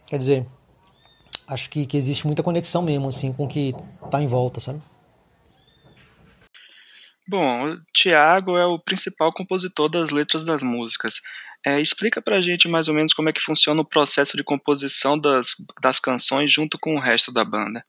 Quer 0.07 0.19
dizer, 0.19 0.47
acho 1.49 1.69
que, 1.71 1.87
que 1.87 1.97
existe 1.97 2.27
muita 2.27 2.43
conexão 2.43 2.83
mesmo, 2.83 3.09
assim, 3.09 3.33
com 3.33 3.45
o 3.45 3.49
que 3.49 3.75
tá 4.11 4.23
em 4.23 4.27
volta, 4.27 4.61
sabe? 4.61 4.81
Bom, 7.27 7.73
o 7.73 7.81
Tiago 7.93 8.57
é 8.57 8.65
o 8.65 8.79
principal 8.79 9.31
compositor 9.33 9.91
das 9.91 10.11
letras 10.11 10.45
das 10.45 10.63
músicas. 10.63 11.21
É, 11.67 11.81
explica 11.81 12.23
pra 12.23 12.41
gente 12.41 12.69
mais 12.69 12.89
ou 12.89 12.95
menos 12.95 13.13
como 13.13 13.29
é 13.29 13.33
que 13.33 13.41
funciona 13.41 13.81
o 13.81 13.85
processo 13.85 14.37
de 14.37 14.45
composição 14.45 15.19
das, 15.19 15.49
das 15.83 15.99
canções 16.01 16.51
junto 16.51 16.79
com 16.79 16.95
o 16.95 17.01
resto 17.01 17.33
da 17.33 17.45
banda. 17.45 17.85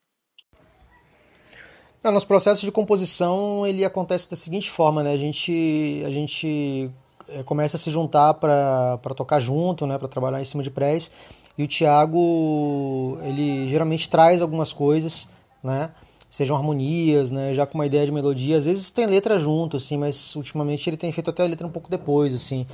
Não, 2.04 2.12
nosso 2.12 2.28
processo 2.28 2.66
de 2.66 2.72
composição 2.72 3.68
ele 3.68 3.84
acontece 3.84 4.30
da 4.30 4.36
seguinte 4.36 4.70
forma, 4.70 5.04
né? 5.04 5.12
A 5.12 5.18
gente, 5.18 6.02
a 6.06 6.10
gente 6.10 6.90
é, 7.28 7.44
começa 7.44 7.76
a 7.76 7.80
se 7.80 7.92
juntar 7.92 8.34
para 8.36 8.98
tocar 9.16 9.40
junto, 9.40 9.86
né? 9.86 9.98
Para 9.98 10.08
trabalhar 10.08 10.40
em 10.40 10.46
cima 10.46 10.64
de 10.64 10.72
prés. 10.72 11.12
E 11.58 11.64
o 11.64 11.68
Tiago, 11.68 13.20
ele 13.24 13.68
geralmente 13.68 14.08
traz 14.08 14.42
algumas 14.42 14.72
coisas, 14.72 15.28
né? 15.62 15.92
sejam 16.30 16.56
harmonias, 16.56 17.32
né, 17.32 17.54
já 17.54 17.66
com 17.66 17.78
uma 17.78 17.86
ideia 17.86 18.06
de 18.06 18.12
melodia. 18.12 18.58
Às 18.58 18.66
vezes 18.66 18.92
tem 18.92 19.06
letra 19.06 19.40
junto, 19.40 19.78
assim, 19.78 19.98
mas 19.98 20.36
ultimamente 20.36 20.88
ele 20.90 20.98
tem 20.98 21.12
feito 21.12 21.30
até 21.30 21.44
a 21.44 21.48
letra 21.48 21.66
um 21.66 21.72
pouco 21.72 21.90
depois, 21.90 22.34
assim. 22.34 22.68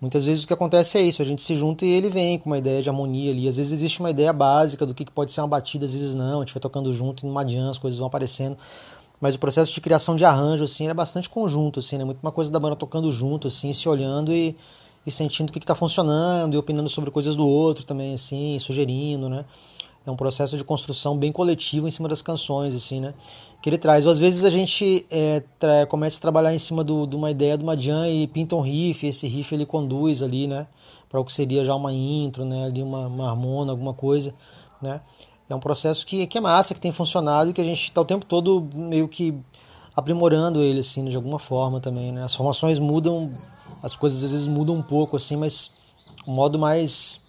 Muitas 0.00 0.24
vezes 0.24 0.44
o 0.44 0.46
que 0.46 0.52
acontece 0.52 0.96
é 0.96 1.02
isso, 1.02 1.20
a 1.20 1.24
gente 1.24 1.42
se 1.42 1.56
junta 1.56 1.84
e 1.84 1.88
ele 1.88 2.08
vem 2.08 2.38
com 2.38 2.48
uma 2.48 2.58
ideia 2.58 2.80
de 2.80 2.88
harmonia 2.88 3.32
ali. 3.32 3.48
Às 3.48 3.56
vezes 3.56 3.72
existe 3.72 3.98
uma 3.98 4.10
ideia 4.10 4.32
básica 4.32 4.86
do 4.86 4.94
que 4.94 5.04
pode 5.10 5.32
ser 5.32 5.40
uma 5.40 5.48
batida, 5.48 5.84
às 5.84 5.92
vezes 5.92 6.14
não, 6.14 6.40
a 6.40 6.44
gente 6.44 6.54
vai 6.54 6.60
tocando 6.60 6.92
junto 6.92 7.24
e 7.24 7.28
numa 7.28 7.46
jam 7.46 7.68
as 7.68 7.78
coisas 7.78 7.98
vão 7.98 8.06
aparecendo. 8.06 8.56
Mas 9.20 9.34
o 9.34 9.38
processo 9.40 9.72
de 9.72 9.80
criação 9.80 10.14
de 10.14 10.24
arranjo, 10.24 10.62
assim, 10.62 10.88
é 10.88 10.94
bastante 10.94 11.28
conjunto, 11.28 11.80
assim, 11.80 11.98
né? 11.98 12.04
Muito 12.04 12.20
uma 12.22 12.30
coisa 12.30 12.52
da 12.52 12.60
banda 12.60 12.76
tocando 12.76 13.10
junto, 13.10 13.48
assim, 13.48 13.72
se 13.72 13.88
olhando 13.88 14.32
e, 14.32 14.56
e 15.04 15.10
sentindo 15.10 15.50
o 15.50 15.52
que 15.52 15.58
está 15.58 15.74
funcionando 15.74 16.54
e 16.54 16.56
opinando 16.56 16.88
sobre 16.88 17.10
coisas 17.10 17.34
do 17.34 17.44
outro 17.44 17.84
também, 17.84 18.14
assim, 18.14 18.56
sugerindo, 18.60 19.28
né? 19.28 19.44
É 20.08 20.12
um 20.12 20.16
processo 20.16 20.56
de 20.56 20.64
construção 20.64 21.16
bem 21.16 21.30
coletivo 21.30 21.86
em 21.86 21.90
cima 21.90 22.08
das 22.08 22.22
canções, 22.22 22.74
assim, 22.74 23.00
né? 23.00 23.12
Que 23.60 23.68
ele 23.68 23.78
traz. 23.78 24.06
Ou 24.06 24.12
às 24.12 24.18
vezes 24.18 24.44
a 24.44 24.50
gente 24.50 25.06
é, 25.10 25.42
começa 25.86 26.16
a 26.18 26.20
trabalhar 26.20 26.54
em 26.54 26.58
cima 26.58 26.82
do, 26.82 27.06
de 27.06 27.14
uma 27.14 27.30
ideia 27.30 27.58
de 27.58 27.62
uma 27.62 27.78
jam 27.78 28.06
e 28.06 28.26
pinta 28.26 28.56
um 28.56 28.60
riff, 28.60 29.04
e 29.04 29.10
esse 29.10 29.28
riff 29.28 29.54
ele 29.54 29.66
conduz 29.66 30.22
ali, 30.22 30.46
né? 30.46 30.66
Para 31.08 31.20
o 31.20 31.24
que 31.24 31.32
seria 31.32 31.64
já 31.64 31.74
uma 31.74 31.92
intro, 31.92 32.44
né? 32.44 32.64
Ali 32.64 32.82
uma, 32.82 33.06
uma 33.06 33.28
harmona, 33.28 33.70
alguma 33.70 33.92
coisa, 33.92 34.34
né? 34.80 35.00
É 35.48 35.54
um 35.54 35.60
processo 35.60 36.06
que, 36.06 36.26
que 36.26 36.38
é 36.38 36.40
massa, 36.40 36.74
que 36.74 36.80
tem 36.80 36.92
funcionado 36.92 37.50
e 37.50 37.52
que 37.52 37.60
a 37.60 37.64
gente 37.64 37.82
está 37.82 38.00
o 38.00 38.04
tempo 38.04 38.24
todo 38.24 38.66
meio 38.74 39.08
que 39.08 39.34
aprimorando 39.94 40.62
ele, 40.62 40.80
assim, 40.80 41.04
de 41.04 41.16
alguma 41.16 41.38
forma 41.38 41.80
também, 41.80 42.12
né? 42.12 42.22
As 42.22 42.34
formações 42.34 42.78
mudam, 42.78 43.32
as 43.82 43.96
coisas 43.96 44.22
às 44.22 44.32
vezes 44.32 44.46
mudam 44.46 44.74
um 44.76 44.82
pouco, 44.82 45.16
assim, 45.16 45.36
mas 45.36 45.72
o 46.26 46.30
modo 46.30 46.58
mais 46.58 47.20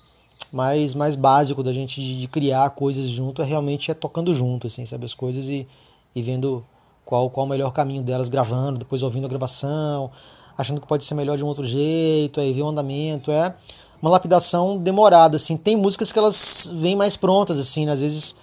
mais, 0.51 0.94
mais 0.94 1.15
básico 1.15 1.63
da 1.63 1.72
gente 1.72 2.01
de, 2.01 2.20
de, 2.20 2.27
criar 2.27 2.70
coisas 2.72 3.06
junto 3.08 3.41
é 3.41 3.46
realmente 3.46 3.91
é 3.91 3.94
tocando 3.94 4.34
junto, 4.34 4.68
assim, 4.68 4.86
sabe? 4.86 5.06
As 5.06 5.13
coisas 5.13 5.50
e, 5.50 5.68
e 6.15 6.22
vendo 6.22 6.65
qual, 7.06 7.29
qual 7.29 7.46
o 7.46 7.50
melhor 7.50 7.72
caminho 7.72 8.03
delas, 8.03 8.29
gravando, 8.29 8.79
depois 8.79 9.03
ouvindo 9.03 9.25
a 9.25 9.29
gravação, 9.29 10.12
achando 10.58 10.82
que 10.82 10.88
pode 10.88 11.06
ser 11.06 11.15
melhor 11.15 11.38
de 11.38 11.44
um 11.44 11.48
outro 11.48 11.63
jeito, 11.63 12.39
aí 12.39 12.53
ver 12.53 12.62
o 12.62 12.68
andamento. 12.68 13.32
É 13.32 13.56
uma 14.01 14.12
lapidação 14.12 14.77
demorada, 14.77 15.36
assim. 15.36 15.58
Tem 15.58 15.75
músicas 15.75 16.12
que 16.12 16.20
elas 16.20 16.70
vêm 16.74 16.96
mais 16.96 17.15
prontas, 17.15 17.60
assim, 17.60 17.86
né? 17.86 17.91
às 17.91 18.00
vezes 18.00 18.36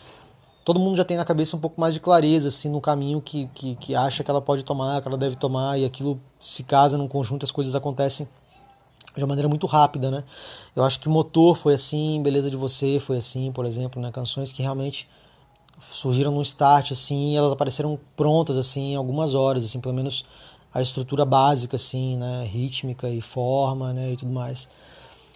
todo 0.65 0.81
mundo 0.81 0.97
já 0.97 1.05
tem 1.05 1.17
na 1.17 1.25
cabeça 1.25 1.57
um 1.57 1.61
pouco 1.61 1.81
mais 1.81 1.95
de 1.95 2.01
clareza, 2.01 2.49
assim, 2.49 2.69
no 2.69 2.81
caminho 2.81 3.21
que, 3.21 3.49
que, 3.55 3.77
que 3.77 3.95
acha 3.95 4.25
que 4.25 4.31
ela 4.31 4.43
pode 4.43 4.65
tomar, 4.65 5.01
que 5.01 5.07
ela 5.07 5.17
deve 5.17 5.37
tomar, 5.37 5.79
e 5.79 5.85
aquilo 5.85 6.21
se 6.41 6.65
casa 6.65 6.99
num 6.99 7.07
conjunto, 7.07 7.45
as 7.45 7.53
coisas 7.53 7.77
acontecem 7.77 8.29
de 9.17 9.25
uma 9.25 9.29
maneira 9.29 9.49
muito 9.49 9.67
rápida, 9.67 10.11
né? 10.11 10.25
Eu 10.75 10.85
acho 10.85 11.01
que 11.01 11.09
Motor 11.09 11.57
foi 11.57 11.75
assim, 11.75 12.23
Beleza 12.23 12.51
de 12.51 12.57
Você 12.57 13.01
foi 13.01 13.17
assim, 13.17 13.51
por 13.51 13.65
exemplo, 13.65 14.01
né? 14.01 14.11
Canções 14.13 14.53
que 14.53 14.63
realmente 14.63 15.09
surgiram 15.81 16.31
no 16.31 16.43
start, 16.43 16.93
assim, 16.93 17.37
elas 17.37 17.53
apareceram 17.53 17.99
prontas, 18.17 18.57
assim, 18.57 18.93
em 18.93 18.97
algumas 18.97 19.35
horas, 19.35 19.65
assim, 19.65 19.81
pelo 19.81 19.95
menos 19.95 20.25
a 20.73 20.81
estrutura 20.81 21.25
básica, 21.25 21.77
assim, 21.77 22.17
né? 22.17 22.45
Rítmica 22.45 23.09
e 23.09 23.21
forma, 23.21 23.93
né? 23.93 24.13
E 24.13 24.17
tudo 24.17 24.33
mais. 24.33 24.69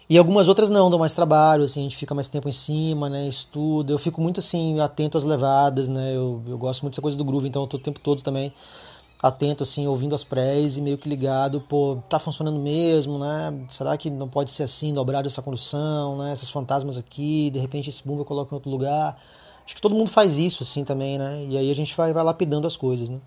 E 0.09 0.19
algumas 0.19 0.49
outras 0.49 0.69
não, 0.69 0.91
dão 0.91 0.99
mais 0.99 1.13
trabalho, 1.13 1.65
assim, 1.65 1.81
a 1.81 1.83
gente 1.85 1.97
fica 1.97 2.15
mais 2.15 2.29
tempo 2.29 2.49
em 2.49 2.53
cima, 2.53 3.09
né? 3.09 3.29
Estuda. 3.29 3.93
Eu 3.93 3.99
fico 3.99 4.21
muito, 4.21 4.41
assim, 4.41 4.81
atento 4.81 5.17
às 5.17 5.25
levadas, 5.25 5.89
né? 5.89 6.15
Eu, 6.15 6.43
eu 6.47 6.59
gosto 6.59 6.83
muito 6.83 6.95
dessa 6.95 7.03
coisa 7.03 7.17
do 7.17 7.25
groove, 7.25 7.49
então 7.49 7.63
eu 7.63 7.69
tô 7.69 7.77
o 7.77 7.81
tempo 7.81 8.01
todo 8.01 8.23
também 8.23 8.53
atento, 9.23 9.63
assim, 9.63 9.87
ouvindo 9.87 10.15
as 10.15 10.25
prés 10.25 10.77
e 10.77 10.83
meio 10.83 10.97
que 10.97 11.09
ligado, 11.09 11.61
pô, 11.61 12.03
tá 12.09 12.19
funcionando 12.19 12.59
mesmo, 12.59 13.19
né? 13.19 13.67
Será 13.69 13.97
que 13.97 14.09
não 14.09 14.29
pode 14.29 14.51
ser 14.51 14.63
assim, 14.63 14.95
dobrado 14.95 15.29
essa 15.29 15.43
condução, 15.43 16.17
né? 16.19 16.33
Esses 16.33 16.49
fantasmas 16.49 16.97
aqui, 16.97 17.51
de 17.51 17.59
repente 17.59 17.89
esse 17.89 18.07
boom 18.07 18.19
eu 18.19 18.25
coloco 18.25 18.55
em 18.55 18.57
outro 18.57 18.71
lugar. 18.71 19.21
Acho 19.65 19.75
que 19.75 19.83
todo 19.83 19.95
mundo 19.95 20.11
faz 20.11 20.39
isso, 20.39 20.63
assim, 20.63 20.85
também, 20.85 21.19
né? 21.19 21.45
E 21.49 21.59
aí 21.59 21.71
a 21.71 21.75
gente 21.75 21.95
vai, 21.95 22.13
vai 22.13 22.25
lapidando 22.25 22.67
as 22.67 22.77
coisas, 22.77 23.11
né? 23.11 23.21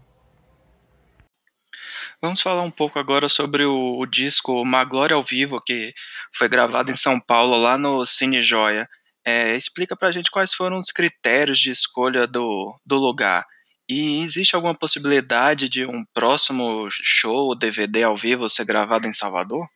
Vamos 2.22 2.42
falar 2.42 2.62
um 2.62 2.72
pouco 2.72 2.98
agora 2.98 3.30
sobre 3.30 3.66
o, 3.66 4.00
o 4.00 4.06
disco 4.06 4.54
Uma 4.62 4.84
Glória 4.84 5.16
ao 5.16 5.22
Vivo, 5.22 5.62
que 5.62 5.94
foi 6.34 6.48
gravado 6.48 6.90
em 6.90 6.98
São 6.98 7.20
Paulo, 7.20 7.58
lá 7.58 7.78
no 7.78 8.06
Cine 8.06 8.42
Joia. 8.42 8.88
É, 9.26 9.56
explica 9.56 9.96
pra 9.96 10.12
gente 10.12 10.32
quais 10.32 10.54
foram 10.54 10.80
os 10.80 10.92
critérios 10.92 11.60
de 11.60 11.70
escolha 11.70 12.26
do, 12.26 12.74
do 12.86 12.98
lugar. 12.98 13.46
E 13.90 14.22
existe 14.24 14.56
alguma 14.56 14.74
possibilidade 14.74 15.68
de 15.68 15.86
um 15.86 16.04
próximo 16.14 16.88
show, 16.90 17.56
DVD 17.56 18.04
ao 18.04 18.16
vivo 18.16 18.50
ser 18.50 18.66
gravado 18.66 19.08
em 19.08 19.14
Salvador? 19.14 19.68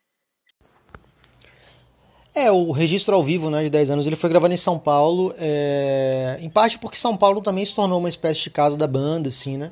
É, 2.34 2.52
o 2.52 2.72
registro 2.72 3.16
ao 3.16 3.24
vivo 3.24 3.50
né, 3.50 3.64
de 3.64 3.70
10 3.70 3.92
anos 3.92 4.08
ele 4.08 4.16
foi 4.16 4.30
gravado 4.30 4.54
em 4.54 4.58
São 4.58 4.78
Paulo, 4.78 5.34
é, 5.38 6.38
em 6.40 6.50
parte 6.50 6.78
porque 6.78 6.96
São 6.96 7.18
Paulo 7.18 7.42
também 7.42 7.66
se 7.66 7.74
tornou 7.74 7.98
uma 7.98 8.10
espécie 8.10 8.44
de 8.44 8.50
casa 8.52 8.78
da 8.78 8.88
banda, 8.88 9.28
assim, 9.28 9.58
né? 9.58 9.72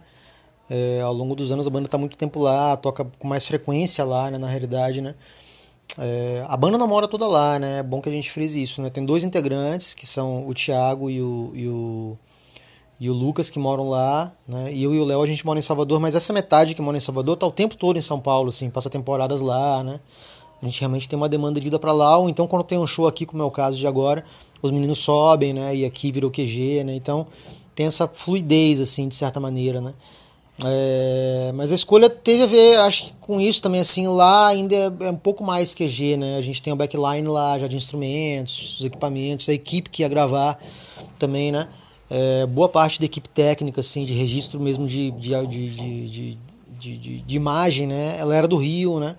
É, 0.68 1.00
ao 1.02 1.14
longo 1.14 1.36
dos 1.36 1.52
anos 1.52 1.68
a 1.68 1.70
banda 1.70 1.86
está 1.86 1.98
muito 1.98 2.18
tempo 2.18 2.40
lá, 2.40 2.76
toca 2.76 3.06
com 3.06 3.28
mais 3.28 3.46
frequência 3.46 4.04
lá, 4.04 4.32
né, 4.32 4.40
na 4.40 4.48
realidade, 4.48 5.00
né? 5.00 5.14
é, 5.98 6.44
a 6.48 6.58
banda 6.58 6.78
não 6.78 6.88
mora 6.88 7.08
toda 7.08 7.28
lá, 7.28 7.60
né? 7.60 7.80
É 7.80 7.84
bom 7.84 8.02
que 8.02 8.10
a 8.10 8.12
gente 8.12 8.32
frise 8.32 8.62
isso, 8.62 8.82
né? 8.82 8.90
Tem 8.90 9.06
dois 9.06 9.24
integrantes, 9.24 9.94
que 9.94 10.06
são 10.06 10.48
o 10.48 10.54
Thiago 10.54 11.10
e 11.10 11.22
o, 11.22 11.52
e 11.54 11.68
o, 11.68 12.18
e 13.00 13.10
o 13.10 13.14
Lucas, 13.14 13.50
que 13.50 13.60
moram 13.60 13.90
lá, 13.90 14.32
né? 14.48 14.72
E 14.74 14.84
eu 14.84 14.94
e 14.94 15.00
o 15.00 15.04
Léo, 15.04 15.22
a 15.22 15.28
gente 15.28 15.46
mora 15.46 15.60
em 15.60 15.62
Salvador, 15.62 16.00
mas 16.00 16.16
essa 16.16 16.32
metade 16.32 16.74
que 16.74 16.82
mora 16.82 16.96
em 16.96 17.02
Salvador 17.02 17.36
tá 17.36 17.46
o 17.46 17.52
tempo 17.52 17.76
todo 17.76 17.98
em 17.98 18.02
São 18.02 18.20
Paulo, 18.20 18.50
assim, 18.50 18.70
passa 18.70 18.90
temporadas 18.90 19.42
lá, 19.42 19.84
né? 19.84 20.00
A 20.62 20.66
gente 20.66 20.80
realmente 20.80 21.08
tem 21.08 21.18
uma 21.18 21.28
demanda 21.28 21.60
de 21.60 21.68
ida 21.68 21.78
para 21.78 21.92
lá, 21.92 22.18
ou 22.18 22.30
então 22.30 22.48
quando 22.48 22.64
tem 22.64 22.78
um 22.78 22.88
show 22.88 23.08
aqui, 23.08 23.26
como 23.26 23.44
é 23.44 23.46
o 23.46 23.52
caso 23.52 23.78
de 23.78 23.86
agora, 23.86 24.24
os 24.62 24.72
meninos 24.72 25.00
sobem, 25.00 25.54
né? 25.54 25.76
E 25.76 25.86
aqui 25.86 26.12
virou 26.12 26.32
QG, 26.32 26.84
né? 26.86 26.96
Então 26.96 27.28
tem 27.76 27.86
essa 27.86 28.08
fluidez, 28.08 28.80
assim, 28.80 29.08
de 29.10 29.16
certa 29.16 29.40
maneira, 29.40 29.82
né? 29.82 29.94
É, 30.64 31.52
mas 31.54 31.70
a 31.74 31.76
escolha 31.76 32.10
teve 32.10 32.44
a 32.44 32.48
ver, 32.48 32.78
acho 32.78 33.04
que 33.04 33.14
com 33.20 33.42
isso 33.42 33.62
também, 33.62 33.82
assim, 33.82 34.08
lá 34.08 34.48
ainda 34.48 34.74
é, 34.74 34.92
é, 35.08 35.12
um 35.12 35.18
pouco 35.18 35.44
mais 35.44 35.76
QG, 35.76 36.16
né? 36.16 36.38
A 36.38 36.42
gente 36.42 36.62
tem 36.62 36.72
o 36.72 36.78
backline 36.78 37.28
lá 37.28 37.60
já 37.60 37.68
de 37.68 37.76
instrumentos, 37.76 38.80
os 38.80 38.86
equipamentos, 38.86 39.50
a 39.50 39.54
equipe 39.54 39.90
que 39.90 40.02
ia 40.02 40.08
gravar 40.08 40.58
também, 41.20 41.52
né? 41.52 41.68
É, 42.10 42.46
boa 42.46 42.70
parte 42.70 43.00
da 43.00 43.06
equipe 43.06 43.28
técnica, 43.30 43.82
assim, 43.82 44.06
de 44.06 44.14
registro 44.14 44.60
mesmo 44.60 44.88
de, 44.88 45.12
de, 45.12 45.48
de, 45.48 46.38
de, 46.78 47.20
de, 47.22 47.36
imagem, 47.36 47.88
né? 47.88 48.18
Ela 48.20 48.36
era 48.36 48.48
do 48.48 48.58
Rio, 48.58 49.00
né? 49.00 49.16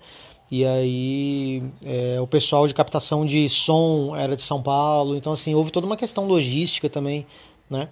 E 0.49 0.65
aí 0.65 1.63
é, 1.83 2.21
o 2.21 2.27
pessoal 2.27 2.65
de 2.67 2.73
captação 2.73 3.25
de 3.25 3.49
som 3.49 4.15
era 4.15 4.35
de 4.35 4.41
São 4.41 4.61
Paulo, 4.61 5.15
então 5.17 5.33
assim, 5.33 5.53
houve 5.53 5.71
toda 5.71 5.85
uma 5.85 5.97
questão 5.97 6.25
logística 6.25 6.89
também, 6.89 7.25
né? 7.69 7.89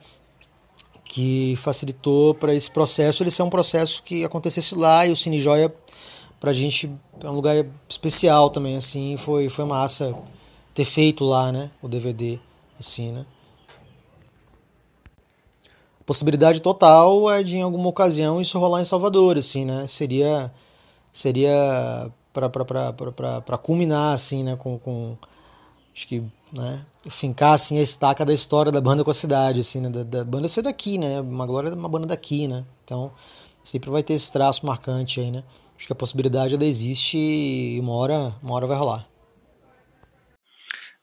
que 1.16 1.54
facilitou 1.58 2.34
para 2.34 2.54
esse 2.54 2.70
processo 2.70 3.24
ele 3.24 3.32
ser 3.32 3.44
um 3.44 3.50
processo 3.50 4.04
que 4.04 4.26
acontecesse 4.26 4.76
lá 4.76 5.06
e 5.06 5.12
o 5.12 5.16
Cine 5.16 5.38
Joia 5.38 5.74
para 6.42 6.52
a 6.52 6.54
gente 6.54 6.92
é 7.24 7.30
um 7.30 7.34
lugar 7.36 7.66
especial 7.88 8.50
também 8.50 8.76
assim 8.76 9.16
foi 9.16 9.48
foi 9.48 9.64
massa 9.64 10.14
ter 10.74 10.84
feito 10.84 11.24
lá 11.24 11.52
né 11.52 11.72
o 11.82 11.88
DVD 11.88 12.38
assim 12.78 13.12
né 13.12 13.26
possibilidade 16.06 16.62
total 16.62 17.32
é 17.32 17.42
de 17.44 17.58
em 17.58 17.62
alguma 17.62 17.90
ocasião 17.90 18.42
isso 18.42 18.60
rolar 18.60 18.82
em 18.82 18.86
Salvador 18.86 19.38
assim 19.38 19.66
né? 19.66 19.88
Seria 19.88 20.52
seria 21.12 22.12
para 22.34 23.58
culminar 23.58 24.14
assim 24.14 24.44
né? 24.44 24.56
Com, 24.56 24.78
com 24.80 25.18
acho 25.96 26.08
que 26.08 26.24
né, 26.56 26.86
fincar 27.10 27.54
assim 27.54 27.80
a 27.80 27.82
estaca 27.82 28.26
da 28.26 28.34
história 28.34 28.72
da 28.72 28.82
banda 28.82 29.04
com 29.04 29.12
a 29.12 29.14
cidade, 29.14 29.60
assim, 29.60 29.82
né, 29.82 29.90
da, 29.90 30.04
da 30.04 30.24
banda 30.24 30.48
ser 30.48 30.62
daqui, 30.62 30.98
né, 30.98 31.22
uma 31.22 31.46
glória 31.46 31.74
uma 31.74 31.90
banda 31.90 32.08
daqui, 32.08 32.48
né, 32.48 32.66
então 32.84 33.14
sempre 33.64 33.90
vai 33.90 34.04
ter 34.04 34.14
esse 34.14 34.32
traço 34.32 34.66
marcante 34.66 35.20
aí, 35.20 35.32
né, 35.32 35.44
acho 35.78 35.88
que 35.88 35.94
a 35.94 35.96
possibilidade 35.96 36.56
ela 36.56 36.66
existe 36.66 37.18
e 37.18 37.80
uma 37.80 37.94
hora, 37.94 38.36
uma 38.44 38.56
hora 38.56 38.68
vai 38.68 38.78
rolar. 38.78 39.08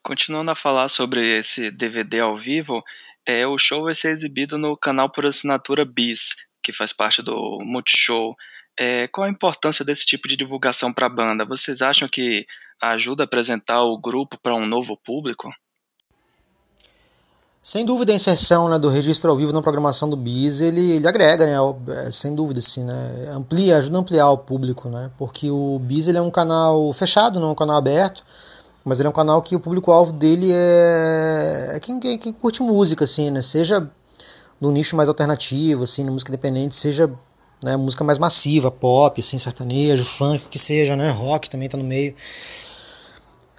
Continuando 0.02 0.50
a 0.50 0.54
falar 0.54 0.88
sobre 0.88 1.38
esse 1.38 1.70
DVD 1.70 2.20
ao 2.20 2.36
vivo, 2.36 2.82
é, 3.26 3.46
o 3.46 3.56
show 3.58 3.84
vai 3.84 3.94
ser 3.94 4.12
exibido 4.12 4.58
no 4.58 4.76
canal 4.76 5.10
por 5.10 5.26
assinatura 5.26 5.84
Bis, 5.84 6.34
que 6.62 6.72
faz 6.72 6.92
parte 6.92 7.22
do 7.22 7.58
Multishow. 7.62 8.34
É, 8.78 9.06
qual 9.08 9.26
a 9.26 9.30
importância 9.30 9.84
desse 9.84 10.04
tipo 10.04 10.26
de 10.28 10.36
divulgação 10.36 10.92
para 10.92 11.06
a 11.06 11.10
banda? 11.10 11.44
Vocês 11.44 11.82
acham 11.82 12.08
que 12.08 12.46
ajuda 12.82 13.22
a 13.22 13.26
apresentar 13.26 13.82
o 13.82 13.98
grupo 13.98 14.38
para 14.42 14.54
um 14.54 14.66
novo 14.66 14.96
público? 14.96 15.52
Sem 17.62 17.86
dúvida 17.86 18.12
a 18.12 18.16
inserção 18.16 18.68
né, 18.68 18.76
do 18.76 18.88
registro 18.88 19.30
ao 19.30 19.36
vivo 19.36 19.52
na 19.52 19.62
programação 19.62 20.10
do 20.10 20.16
BIS, 20.16 20.60
ele, 20.60 20.80
ele 20.94 21.06
agrega, 21.06 21.46
né, 21.46 21.54
é, 22.04 22.10
sem 22.10 22.34
dúvida, 22.34 22.58
assim, 22.58 22.82
né, 22.82 23.30
amplia, 23.32 23.76
ajuda 23.76 23.98
a 23.98 24.00
ampliar 24.00 24.30
o 24.30 24.38
público, 24.38 24.88
né, 24.88 25.12
porque 25.16 25.48
o 25.48 25.78
BIS 25.78 26.08
ele 26.08 26.18
é 26.18 26.20
um 26.20 26.30
canal 26.30 26.92
fechado, 26.92 27.38
não 27.38 27.50
é 27.50 27.52
um 27.52 27.54
canal 27.54 27.76
aberto, 27.76 28.24
mas 28.84 28.98
ele 28.98 29.06
é 29.06 29.10
um 29.10 29.14
canal 29.14 29.40
que 29.40 29.54
o 29.54 29.60
público-alvo 29.60 30.12
dele 30.12 30.50
é, 30.52 31.72
é 31.74 31.80
quem, 31.80 31.98
quem, 32.00 32.18
quem, 32.18 32.32
curte 32.32 32.62
música, 32.62 33.04
assim, 33.04 33.30
né, 33.30 33.42
seja 33.42 33.88
no 34.60 34.70
nicho 34.70 34.96
mais 34.96 35.08
alternativo, 35.08 35.84
assim, 35.84 36.04
na 36.04 36.12
música 36.12 36.30
independente, 36.30 36.76
seja 36.76 37.10
né, 37.62 37.76
música 37.76 38.02
mais 38.04 38.18
massiva, 38.18 38.70
pop, 38.70 39.20
assim, 39.20 39.38
sertanejo, 39.38 40.04
funk, 40.04 40.46
o 40.46 40.48
que 40.48 40.58
seja, 40.58 40.96
né, 40.96 41.10
rock 41.10 41.48
também 41.48 41.66
está 41.66 41.78
no 41.78 41.84
meio 41.84 42.14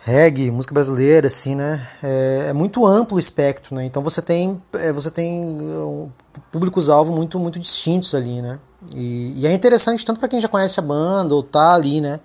reggae, 0.06 0.52
música 0.52 0.74
brasileira, 0.74 1.28
assim, 1.28 1.56
né? 1.56 1.88
É, 2.04 2.48
é, 2.50 2.54
muito 2.54 2.86
amplo 2.86 3.16
o 3.16 3.20
espectro, 3.20 3.74
né? 3.74 3.86
Então 3.86 4.04
você 4.04 4.22
tem, 4.22 4.62
é, 4.74 4.92
você 4.92 5.10
tem 5.10 6.12
públicos-alvo 6.52 7.14
muito, 7.14 7.40
muito 7.40 7.58
distintos 7.58 8.14
ali, 8.14 8.42
né? 8.42 8.60
E, 8.94 9.34
e 9.38 9.48
é 9.48 9.54
interessante 9.54 10.06
tanto 10.06 10.20
para 10.20 10.28
quem 10.28 10.42
já 10.42 10.50
conhece 10.50 10.78
a 10.80 10.84
banda 10.84 11.34
ou 11.34 11.42
tá 11.42 11.74
ali, 11.74 12.02
né? 12.02 12.20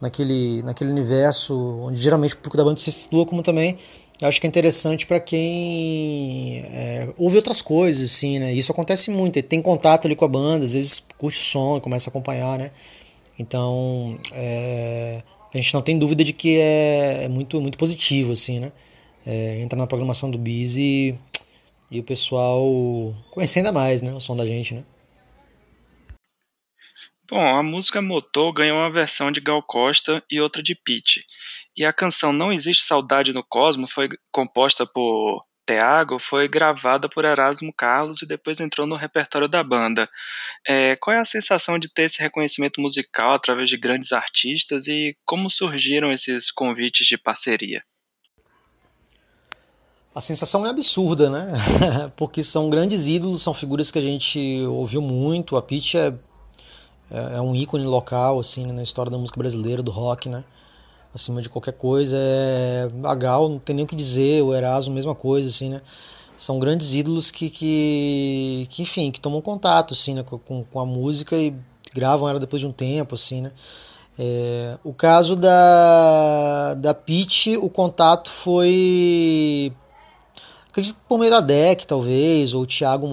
Naquele, 0.00 0.62
naquele 0.62 0.90
universo 0.90 1.78
onde 1.80 1.98
geralmente 1.98 2.34
o 2.34 2.36
público 2.36 2.56
da 2.56 2.64
banda 2.64 2.78
se 2.78 2.92
situa, 2.92 3.24
como 3.24 3.42
também 3.42 3.78
acho 4.22 4.40
que 4.40 4.46
é 4.46 4.48
interessante 4.48 5.06
para 5.06 5.18
quem 5.20 6.60
é, 6.70 7.08
ouve 7.16 7.36
outras 7.36 7.60
coisas, 7.60 8.10
assim, 8.10 8.38
né? 8.38 8.52
Isso 8.52 8.70
acontece 8.70 9.10
muito, 9.10 9.42
tem 9.42 9.60
contato 9.60 10.06
ali 10.06 10.14
com 10.14 10.24
a 10.24 10.28
banda, 10.28 10.64
às 10.64 10.72
vezes 10.74 11.02
curte 11.18 11.38
o 11.38 11.42
som, 11.42 11.80
começa 11.80 12.08
a 12.08 12.10
acompanhar, 12.10 12.58
né? 12.58 12.70
Então, 13.38 14.18
é, 14.32 15.22
a 15.52 15.56
gente 15.56 15.74
não 15.74 15.82
tem 15.82 15.98
dúvida 15.98 16.22
de 16.22 16.32
que 16.32 16.58
é, 16.58 17.24
é 17.24 17.28
muito, 17.28 17.60
muito 17.60 17.76
positivo, 17.76 18.32
assim, 18.32 18.60
né? 18.60 18.72
É, 19.26 19.60
entra 19.60 19.78
na 19.78 19.86
programação 19.86 20.30
do 20.30 20.38
Biz 20.38 20.76
e, 20.76 21.14
e 21.90 21.98
o 21.98 22.04
pessoal 22.04 22.62
conhecer 23.30 23.60
ainda 23.60 23.72
mais, 23.72 24.02
né? 24.02 24.12
O 24.12 24.20
som 24.20 24.36
da 24.36 24.46
gente, 24.46 24.74
né? 24.74 24.84
Bom, 27.30 27.56
a 27.56 27.62
música 27.62 28.02
Motor 28.02 28.52
ganhou 28.52 28.78
uma 28.78 28.92
versão 28.92 29.32
de 29.32 29.40
Gal 29.40 29.62
Costa 29.62 30.22
e 30.30 30.40
outra 30.40 30.62
de 30.62 30.74
Pete. 30.74 31.24
E 31.76 31.84
a 31.84 31.92
canção 31.92 32.32
Não 32.32 32.52
Existe 32.52 32.82
Saudade 32.82 33.32
no 33.32 33.42
Cosmo 33.42 33.86
foi 33.86 34.08
composta 34.30 34.86
por 34.86 35.40
Teago 35.66 36.18
foi 36.18 36.46
gravada 36.46 37.08
por 37.08 37.24
Erasmo 37.24 37.72
Carlos 37.72 38.22
e 38.22 38.26
depois 38.26 38.60
entrou 38.60 38.86
no 38.86 38.96
repertório 38.96 39.48
da 39.48 39.62
banda. 39.62 40.08
É, 40.66 40.96
qual 40.96 41.16
é 41.16 41.20
a 41.20 41.24
sensação 41.24 41.78
de 41.78 41.88
ter 41.88 42.02
esse 42.02 42.20
reconhecimento 42.20 42.80
musical 42.80 43.32
através 43.32 43.68
de 43.68 43.76
grandes 43.76 44.12
artistas 44.12 44.86
e 44.86 45.16
como 45.24 45.50
surgiram 45.50 46.12
esses 46.12 46.50
convites 46.50 47.06
de 47.06 47.16
parceria? 47.16 47.82
A 50.14 50.20
sensação 50.20 50.64
é 50.64 50.70
absurda, 50.70 51.28
né? 51.28 51.52
Porque 52.14 52.42
são 52.42 52.70
grandes 52.70 53.06
ídolos, 53.06 53.42
são 53.42 53.52
figuras 53.52 53.90
que 53.90 53.98
a 53.98 54.02
gente 54.02 54.38
ouviu 54.68 55.00
muito. 55.00 55.56
A 55.56 55.62
Pitty 55.62 55.96
é, 55.96 56.14
é, 57.10 57.36
é 57.36 57.40
um 57.40 57.54
ícone 57.54 57.84
local, 57.84 58.38
assim, 58.38 58.70
na 58.72 58.82
história 58.82 59.10
da 59.10 59.18
música 59.18 59.38
brasileira, 59.38 59.82
do 59.82 59.90
rock, 59.90 60.28
né? 60.28 60.44
acima 61.14 61.40
de 61.40 61.48
qualquer 61.48 61.74
coisa. 61.74 62.16
É, 62.18 62.88
a 63.04 63.14
Gal, 63.14 63.48
não 63.48 63.58
tem 63.58 63.76
nem 63.76 63.84
o 63.84 63.88
que 63.88 63.94
dizer, 63.96 64.42
o 64.42 64.54
Erasmo, 64.54 64.92
mesma 64.92 65.14
coisa, 65.14 65.48
assim, 65.48 65.70
né? 65.70 65.80
São 66.36 66.58
grandes 66.58 66.94
ídolos 66.94 67.30
que, 67.30 67.48
que, 67.48 68.66
que 68.68 68.82
enfim, 68.82 69.12
que 69.12 69.20
tomam 69.20 69.40
contato, 69.40 69.94
assim, 69.94 70.14
né? 70.14 70.24
com, 70.24 70.64
com 70.64 70.80
a 70.80 70.84
música 70.84 71.36
e 71.36 71.54
gravam 71.94 72.28
ela 72.28 72.40
depois 72.40 72.60
de 72.60 72.66
um 72.66 72.72
tempo, 72.72 73.14
assim, 73.14 73.42
né? 73.42 73.52
É, 74.18 74.76
o 74.82 74.92
caso 74.92 75.36
da, 75.36 76.74
da 76.74 76.94
Peach, 76.94 77.56
o 77.56 77.68
contato 77.68 78.30
foi 78.30 79.72
acredito 80.74 80.96
por 81.08 81.18
meio 81.18 81.30
da 81.30 81.40
DEC, 81.40 81.86
talvez, 81.86 82.52
ou 82.52 82.62
o 82.62 82.66
Thiago, 82.66 83.08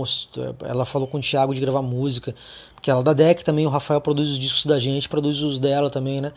ela 0.62 0.84
falou 0.84 1.08
com 1.08 1.20
o 1.20 1.22
Thiago 1.22 1.54
de 1.54 1.62
gravar 1.62 1.84
música, 1.84 2.34
porque 2.74 2.90
ela 2.90 3.02
é 3.02 3.04
da 3.04 3.14
DEC 3.14 3.44
também, 3.44 3.68
o 3.68 3.70
Rafael 3.70 4.02
produz 4.02 4.30
os 4.32 4.40
discos 4.40 4.66
da 4.66 4.80
gente, 4.80 5.08
produz 5.08 5.44
os 5.44 5.60
dela 5.60 5.88
também, 5.88 6.20
né? 6.20 6.32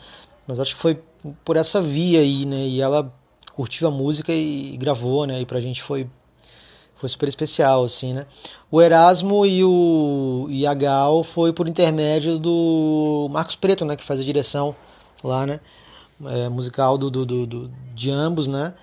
Mas 0.47 0.59
acho 0.59 0.75
que 0.75 0.81
foi 0.81 1.01
por 1.43 1.57
essa 1.57 1.81
via 1.81 2.19
aí, 2.19 2.45
né? 2.45 2.67
E 2.67 2.79
ela 2.79 3.11
curtiu 3.55 3.87
a 3.87 3.91
música 3.91 4.31
e, 4.31 4.77
gravou, 4.77 5.25
né? 5.25 5.41
E 5.41 5.45
pra 5.47 5.59
gente 5.59 5.81
foi 5.81 6.07
foi 6.95 7.09
super 7.09 7.27
especial, 7.27 7.83
assim, 7.83 8.13
né? 8.13 8.25
O 8.71 8.79
Erasmo 8.79 9.45
e 9.45 9.63
o 9.63 10.47
e 10.49 10.67
a 10.67 10.73
Gal 10.75 11.23
foi 11.23 11.51
por 11.51 11.67
intermédio 11.67 12.37
do 12.37 13.27
Marcos 13.31 13.55
Preto, 13.55 13.83
né? 13.83 13.95
Que 13.95 14.03
faz 14.03 14.19
a 14.19 14.23
direção 14.23 14.75
lá, 15.23 15.45
né? 15.47 15.59
É, 16.23 16.47
musical 16.49 16.97
do, 16.97 17.09
do, 17.09 17.25
do, 17.25 17.47
do, 17.47 17.71
de 17.95 18.11
ambos, 18.11 18.47
né? 18.47 18.75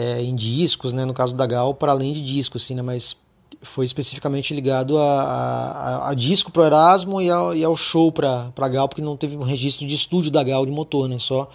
É, 0.00 0.22
em 0.22 0.32
discos, 0.34 0.92
né? 0.92 1.04
No 1.04 1.12
caso 1.12 1.34
da 1.34 1.44
Gal, 1.44 1.74
para 1.74 1.90
além 1.90 2.12
de 2.12 2.22
discos, 2.22 2.62
assim, 2.62 2.74
né? 2.74 2.82
Mas 2.82 3.16
foi 3.60 3.84
especificamente 3.84 4.54
ligado 4.54 4.96
a, 4.96 5.22
a, 5.22 6.10
a 6.10 6.14
disco 6.14 6.52
pro 6.52 6.62
Erasmo 6.62 7.20
e 7.20 7.28
ao, 7.28 7.56
e 7.56 7.64
ao 7.64 7.76
show 7.76 8.12
para 8.12 8.68
Gal, 8.70 8.88
porque 8.88 9.02
não 9.02 9.16
teve 9.16 9.36
um 9.36 9.42
registro 9.42 9.86
de 9.86 9.94
estúdio 9.96 10.30
da 10.30 10.42
Gal 10.44 10.64
de 10.64 10.70
motor, 10.70 11.08
né? 11.08 11.18
Só 11.18 11.50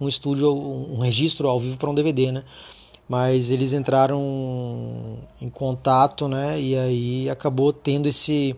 um 0.00 0.08
estúdio, 0.08 0.50
um 0.50 1.00
registro 1.00 1.48
ao 1.48 1.60
vivo 1.60 1.76
para 1.76 1.90
um 1.90 1.94
DVD, 1.94 2.32
né? 2.32 2.44
Mas 3.08 3.50
eles 3.50 3.74
entraram 3.74 4.18
em 5.40 5.50
contato, 5.50 6.26
né? 6.28 6.58
E 6.58 6.76
aí 6.76 7.30
acabou 7.30 7.72
tendo 7.72 8.08
esse 8.08 8.56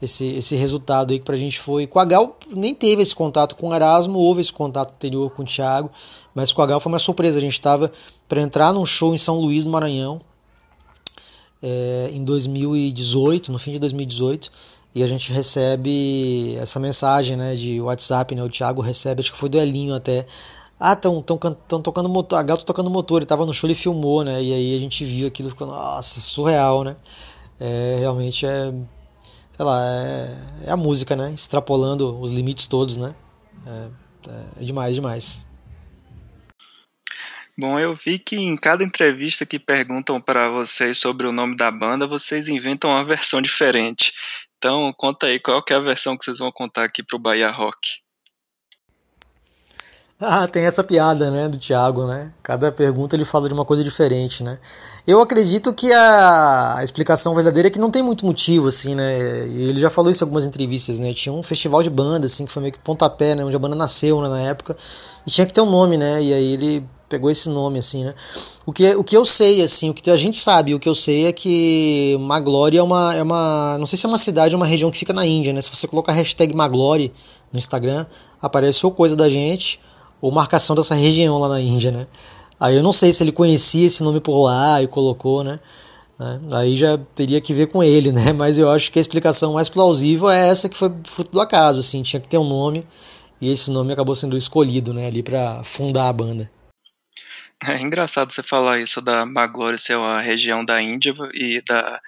esse, 0.00 0.26
esse 0.34 0.56
resultado 0.56 1.12
aí 1.12 1.18
que 1.18 1.24
pra 1.24 1.36
gente 1.36 1.58
foi. 1.58 1.86
Com 1.86 1.98
a 1.98 2.04
Gal 2.04 2.36
nem 2.50 2.74
teve 2.74 3.02
esse 3.02 3.14
contato 3.14 3.56
com 3.56 3.68
o 3.68 3.74
Erasmo, 3.74 4.18
houve 4.18 4.40
esse 4.40 4.52
contato 4.52 4.92
anterior 4.94 5.30
com 5.30 5.42
o 5.42 5.46
Thiago, 5.46 5.90
mas 6.34 6.52
com 6.52 6.62
a 6.62 6.66
Gal 6.66 6.80
foi 6.80 6.92
uma 6.92 6.98
surpresa. 6.98 7.38
A 7.38 7.40
gente 7.40 7.54
estava 7.54 7.90
para 8.28 8.40
entrar 8.40 8.72
num 8.72 8.84
show 8.84 9.14
em 9.14 9.18
São 9.18 9.40
Luís 9.40 9.64
do 9.64 9.70
Maranhão 9.70 10.20
é, 11.62 12.10
em 12.12 12.24
2018, 12.24 13.50
no 13.50 13.58
fim 13.58 13.72
de 13.72 13.78
2018, 13.78 14.50
e 14.94 15.02
a 15.02 15.06
gente 15.06 15.32
recebe 15.32 16.56
essa 16.56 16.80
mensagem 16.80 17.36
né, 17.36 17.54
de 17.54 17.80
WhatsApp, 17.80 18.34
né, 18.34 18.42
o 18.42 18.48
Thiago 18.48 18.80
recebe, 18.80 19.20
acho 19.20 19.32
que 19.32 19.38
foi 19.38 19.48
do 19.48 19.58
Elinho 19.58 19.94
até, 19.94 20.26
ah, 20.78 20.92
estão 20.92 21.22
tão, 21.22 21.38
tão 21.38 21.82
tocando 21.82 22.08
motor, 22.08 22.38
a 22.38 22.42
Gal 22.42 22.56
tá 22.58 22.64
tocando 22.64 22.90
motor, 22.90 23.18
ele 23.18 23.26
tava 23.26 23.46
no 23.46 23.52
show 23.54 23.68
e 23.68 23.74
filmou, 23.74 24.22
né? 24.22 24.42
E 24.42 24.52
aí 24.52 24.76
a 24.76 24.78
gente 24.78 25.04
viu 25.06 25.26
aquilo 25.26 25.48
ficou, 25.48 25.66
nossa, 25.66 26.20
surreal, 26.20 26.84
né? 26.84 26.96
É, 27.58 27.96
realmente 28.00 28.44
é, 28.44 28.72
sei 29.56 29.64
lá, 29.64 29.80
é, 29.82 30.66
é, 30.66 30.70
a 30.70 30.76
música, 30.76 31.16
né? 31.16 31.32
Extrapolando 31.32 32.20
os 32.20 32.30
limites 32.30 32.68
todos, 32.68 32.96
né? 32.96 33.14
É, 33.66 34.60
é 34.60 34.64
demais, 34.64 34.94
demais. 34.94 35.46
Bom, 37.58 37.78
eu 37.80 37.94
vi 37.94 38.18
que 38.18 38.36
em 38.36 38.54
cada 38.54 38.84
entrevista 38.84 39.46
que 39.46 39.58
perguntam 39.58 40.20
para 40.20 40.50
vocês 40.50 40.98
sobre 40.98 41.26
o 41.26 41.32
nome 41.32 41.56
da 41.56 41.70
banda, 41.70 42.06
vocês 42.06 42.48
inventam 42.48 42.90
uma 42.90 43.02
versão 43.02 43.40
diferente. 43.40 44.12
Então, 44.58 44.92
conta 44.92 45.26
aí 45.26 45.40
qual 45.40 45.62
que 45.62 45.72
é 45.72 45.76
a 45.76 45.80
versão 45.80 46.18
que 46.18 46.24
vocês 46.24 46.38
vão 46.38 46.52
contar 46.52 46.84
aqui 46.84 47.02
pro 47.02 47.18
Bahia 47.18 47.50
Rock. 47.50 48.05
Ah, 50.18 50.48
tem 50.48 50.64
essa 50.64 50.82
piada, 50.82 51.30
né, 51.30 51.46
do 51.46 51.58
Thiago, 51.58 52.06
né? 52.06 52.32
Cada 52.42 52.72
pergunta 52.72 53.14
ele 53.14 53.24
fala 53.26 53.48
de 53.48 53.52
uma 53.52 53.66
coisa 53.66 53.84
diferente, 53.84 54.42
né? 54.42 54.58
Eu 55.06 55.20
acredito 55.20 55.74
que 55.74 55.92
a, 55.92 56.78
a 56.78 56.82
explicação 56.84 57.34
verdadeira 57.34 57.68
é 57.68 57.70
que 57.70 57.78
não 57.78 57.90
tem 57.90 58.02
muito 58.02 58.24
motivo, 58.24 58.68
assim, 58.68 58.94
né? 58.94 59.46
E 59.46 59.64
ele 59.68 59.78
já 59.78 59.90
falou 59.90 60.10
isso 60.10 60.24
em 60.24 60.26
algumas 60.26 60.46
entrevistas, 60.46 60.98
né? 60.98 61.12
Tinha 61.12 61.34
um 61.34 61.42
festival 61.42 61.82
de 61.82 61.90
banda, 61.90 62.24
assim, 62.24 62.46
que 62.46 62.52
foi 62.52 62.62
meio 62.62 62.72
que 62.72 62.78
pontapé, 62.78 63.34
né? 63.34 63.44
Onde 63.44 63.54
a 63.54 63.58
banda 63.58 63.76
nasceu, 63.76 64.22
né, 64.22 64.28
na 64.30 64.40
época. 64.40 64.74
E 65.26 65.30
tinha 65.30 65.46
que 65.46 65.52
ter 65.52 65.60
um 65.60 65.70
nome, 65.70 65.98
né? 65.98 66.22
E 66.22 66.32
aí 66.32 66.52
ele 66.54 66.88
pegou 67.10 67.30
esse 67.30 67.50
nome, 67.50 67.78
assim, 67.78 68.04
né? 68.04 68.14
O 68.64 68.72
que, 68.72 68.94
o 68.94 69.04
que 69.04 69.14
eu 69.14 69.24
sei, 69.26 69.62
assim, 69.62 69.90
o 69.90 69.94
que 69.94 70.10
a 70.10 70.16
gente 70.16 70.38
sabe, 70.38 70.74
o 70.74 70.80
que 70.80 70.88
eu 70.88 70.94
sei 70.94 71.26
é 71.26 71.32
que 71.32 72.16
Maglore 72.20 72.78
é 72.78 72.82
uma, 72.82 73.14
é 73.14 73.22
uma. 73.22 73.76
Não 73.78 73.86
sei 73.86 73.98
se 73.98 74.06
é 74.06 74.08
uma 74.08 74.16
cidade 74.16 74.54
ou 74.54 74.60
uma 74.60 74.66
região 74.66 74.90
que 74.90 74.98
fica 74.98 75.12
na 75.12 75.26
Índia, 75.26 75.52
né? 75.52 75.60
Se 75.60 75.68
você 75.68 75.86
colocar 75.86 76.12
a 76.12 76.14
hashtag 76.14 76.54
Maglore 76.54 77.12
no 77.52 77.58
Instagram, 77.58 78.06
aparece 78.40 78.86
ou 78.86 78.92
coisa 78.92 79.14
da 79.14 79.28
gente 79.28 79.78
ou 80.20 80.30
marcação 80.30 80.74
dessa 80.74 80.94
região 80.94 81.38
lá 81.38 81.48
na 81.48 81.60
Índia, 81.60 81.90
né? 81.90 82.06
Aí 82.58 82.76
eu 82.76 82.82
não 82.82 82.92
sei 82.92 83.12
se 83.12 83.22
ele 83.22 83.32
conhecia 83.32 83.86
esse 83.86 84.02
nome 84.02 84.20
por 84.20 84.42
lá 84.44 84.82
e 84.82 84.86
colocou, 84.86 85.44
né? 85.44 85.60
né? 86.18 86.40
Aí 86.52 86.74
já 86.74 86.96
teria 87.14 87.40
que 87.40 87.52
ver 87.52 87.66
com 87.66 87.82
ele, 87.82 88.10
né? 88.12 88.32
Mas 88.32 88.58
eu 88.58 88.70
acho 88.70 88.90
que 88.90 88.98
a 88.98 89.02
explicação 89.02 89.54
mais 89.54 89.68
plausível 89.68 90.30
é 90.30 90.48
essa 90.48 90.68
que 90.68 90.76
foi 90.76 90.90
fruto 91.04 91.30
do 91.30 91.40
acaso, 91.40 91.78
assim, 91.78 92.02
tinha 92.02 92.20
que 92.20 92.28
ter 92.28 92.38
um 92.38 92.48
nome 92.48 92.86
e 93.40 93.50
esse 93.50 93.70
nome 93.70 93.92
acabou 93.92 94.14
sendo 94.14 94.36
escolhido, 94.36 94.94
né? 94.94 95.06
Ali 95.06 95.22
para 95.22 95.62
fundar 95.64 96.08
a 96.08 96.12
banda. 96.12 96.50
É 97.64 97.80
engraçado 97.80 98.32
você 98.32 98.42
falar 98.42 98.80
isso 98.80 99.00
da 99.00 99.24
Maglory 99.24 99.78
ser 99.78 99.96
uma 99.96 100.20
região 100.20 100.64
da 100.64 100.80
Índia 100.82 101.14
e 101.32 101.62
da 101.66 102.00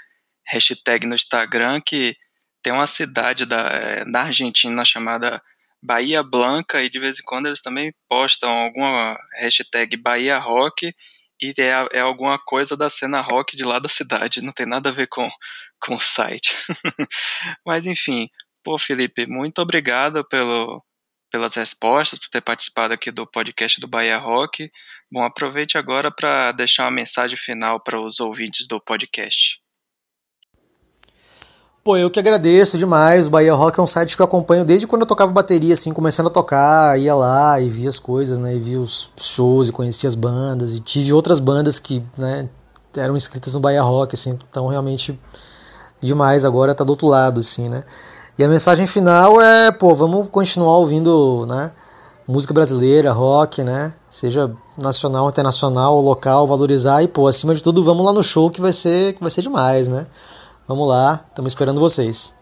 hashtag 0.46 1.06
no 1.06 1.14
Instagram 1.14 1.80
que 1.80 2.16
tem 2.62 2.72
uma 2.72 2.86
cidade 2.86 3.46
da, 3.46 3.60
eh, 3.68 4.04
na 4.04 4.22
Argentina 4.22 4.84
chamada 4.84 5.40
Bahia 5.82 6.22
Blanca 6.22 6.82
e 6.82 6.90
de 6.90 6.98
vez 6.98 7.18
em 7.18 7.22
quando 7.24 7.46
eles 7.46 7.60
também 7.60 7.92
postam 8.08 8.50
alguma 8.50 9.16
hashtag 9.40 9.96
Bahia 9.96 10.38
Rock 10.38 10.92
e 11.40 11.54
é, 11.58 11.98
é 11.98 12.00
alguma 12.00 12.38
coisa 12.38 12.76
da 12.76 12.90
cena 12.90 13.20
rock 13.20 13.56
de 13.56 13.64
lá 13.64 13.78
da 13.78 13.88
cidade, 13.88 14.42
não 14.42 14.52
tem 14.52 14.66
nada 14.66 14.88
a 14.88 14.92
ver 14.92 15.06
com, 15.06 15.30
com 15.80 15.94
o 15.94 16.00
site. 16.00 16.54
Mas 17.64 17.86
enfim, 17.86 18.28
pô 18.64 18.76
Felipe, 18.76 19.26
muito 19.26 19.60
obrigado 19.60 20.26
pelo, 20.28 20.84
pelas 21.30 21.54
respostas, 21.54 22.18
por 22.18 22.28
ter 22.28 22.40
participado 22.40 22.92
aqui 22.92 23.10
do 23.10 23.26
podcast 23.26 23.80
do 23.80 23.86
Bahia 23.86 24.18
Rock. 24.18 24.70
Bom, 25.10 25.22
aproveite 25.22 25.78
agora 25.78 26.10
para 26.10 26.52
deixar 26.52 26.84
uma 26.84 26.90
mensagem 26.90 27.36
final 27.36 27.80
para 27.80 28.00
os 28.00 28.18
ouvintes 28.18 28.66
do 28.66 28.80
podcast. 28.80 29.60
Pô, 31.84 31.96
eu 31.96 32.10
que 32.10 32.18
agradeço 32.18 32.76
demais. 32.76 33.26
O 33.26 33.30
Bahia 33.30 33.54
Rock 33.54 33.80
é 33.80 33.82
um 33.82 33.86
site 33.86 34.14
que 34.14 34.20
eu 34.20 34.26
acompanho 34.26 34.64
desde 34.64 34.86
quando 34.86 35.02
eu 35.02 35.06
tocava 35.06 35.32
bateria, 35.32 35.72
assim, 35.72 35.92
começando 35.92 36.26
a 36.26 36.30
tocar, 36.30 36.98
ia 36.98 37.14
lá 37.14 37.58
e 37.60 37.68
via 37.68 37.88
as 37.88 37.98
coisas, 37.98 38.38
né? 38.38 38.54
E 38.54 38.58
via 38.58 38.80
os 38.80 39.10
shows 39.16 39.68
e 39.68 39.72
conhecia 39.72 40.06
as 40.06 40.14
bandas. 40.14 40.74
E 40.74 40.80
tive 40.80 41.12
outras 41.12 41.40
bandas 41.40 41.78
que, 41.78 42.04
né, 42.18 42.48
eram 42.94 43.16
inscritas 43.16 43.54
no 43.54 43.60
Bahia 43.60 43.82
Rock, 43.82 44.14
assim. 44.14 44.38
Então, 44.50 44.66
realmente, 44.66 45.18
demais. 46.00 46.44
Agora 46.44 46.74
tá 46.74 46.84
do 46.84 46.90
outro 46.90 47.06
lado, 47.06 47.40
assim, 47.40 47.68
né? 47.68 47.84
E 48.38 48.44
a 48.44 48.48
mensagem 48.48 48.86
final 48.86 49.40
é, 49.40 49.72
pô, 49.72 49.94
vamos 49.94 50.28
continuar 50.28 50.76
ouvindo, 50.78 51.46
né? 51.46 51.72
Música 52.26 52.52
brasileira, 52.52 53.10
rock, 53.12 53.64
né? 53.64 53.94
Seja 54.10 54.52
nacional, 54.76 55.28
internacional, 55.28 56.00
local, 56.00 56.46
valorizar 56.46 57.02
e, 57.02 57.08
pô, 57.08 57.26
acima 57.26 57.54
de 57.54 57.62
tudo, 57.62 57.82
vamos 57.82 58.04
lá 58.04 58.12
no 58.12 58.22
show 58.22 58.50
que 58.50 58.60
vai 58.60 58.72
ser, 58.72 59.14
que 59.14 59.20
vai 59.20 59.30
ser 59.30 59.42
demais, 59.42 59.88
né? 59.88 60.06
Vamos 60.68 60.86
lá, 60.86 61.24
estamos 61.26 61.52
esperando 61.52 61.80
vocês. 61.80 62.36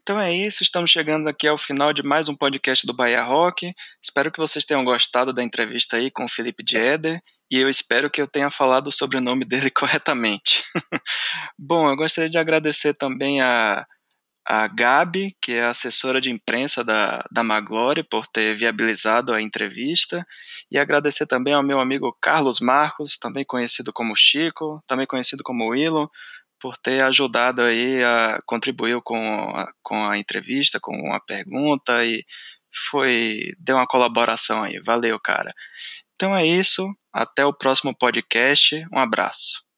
Então 0.00 0.20
é 0.20 0.32
isso, 0.32 0.62
estamos 0.62 0.92
chegando 0.92 1.28
aqui 1.28 1.48
ao 1.48 1.58
final 1.58 1.92
de 1.92 2.04
mais 2.04 2.28
um 2.28 2.36
podcast 2.36 2.86
do 2.86 2.94
Bahia 2.94 3.24
Rock. 3.24 3.74
Espero 4.00 4.30
que 4.30 4.38
vocês 4.38 4.64
tenham 4.64 4.84
gostado 4.84 5.32
da 5.32 5.42
entrevista 5.42 5.96
aí 5.96 6.08
com 6.08 6.24
o 6.24 6.28
Felipe 6.28 6.62
Dieder 6.62 7.20
e 7.50 7.58
eu 7.58 7.68
espero 7.68 8.08
que 8.08 8.22
eu 8.22 8.28
tenha 8.28 8.48
falado 8.48 8.86
o 8.86 8.92
sobrenome 8.92 9.44
dele 9.44 9.70
corretamente. 9.74 10.62
Bom, 11.58 11.90
eu 11.90 11.96
gostaria 11.96 12.30
de 12.30 12.38
agradecer 12.38 12.94
também 12.94 13.40
a 13.40 13.84
a 14.52 14.66
Gabi, 14.66 15.36
que 15.40 15.52
é 15.52 15.64
assessora 15.64 16.20
de 16.20 16.28
imprensa 16.28 16.82
da, 16.82 17.24
da 17.30 17.40
Maglore, 17.40 18.02
por 18.02 18.26
ter 18.26 18.56
viabilizado 18.56 19.32
a 19.32 19.40
entrevista, 19.40 20.26
e 20.68 20.76
agradecer 20.76 21.24
também 21.24 21.54
ao 21.54 21.62
meu 21.62 21.78
amigo 21.78 22.12
Carlos 22.20 22.58
Marcos, 22.58 23.16
também 23.16 23.44
conhecido 23.44 23.92
como 23.92 24.16
Chico, 24.16 24.82
também 24.88 25.06
conhecido 25.06 25.44
como 25.44 25.70
Willow, 25.70 26.10
por 26.58 26.76
ter 26.76 27.00
ajudado 27.04 27.62
aí, 27.62 28.02
a, 28.02 28.40
contribuiu 28.44 29.00
com 29.00 29.16
a, 29.54 29.72
com 29.84 30.04
a 30.08 30.18
entrevista, 30.18 30.80
com 30.80 31.14
a 31.14 31.20
pergunta 31.20 32.04
e 32.04 32.24
foi 32.90 33.52
deu 33.56 33.76
uma 33.76 33.86
colaboração 33.86 34.64
aí. 34.64 34.80
Valeu, 34.80 35.18
cara. 35.20 35.54
Então 36.14 36.34
é 36.34 36.44
isso, 36.44 36.92
até 37.12 37.46
o 37.46 37.54
próximo 37.54 37.96
podcast. 37.96 38.84
Um 38.92 38.98
abraço. 38.98 39.69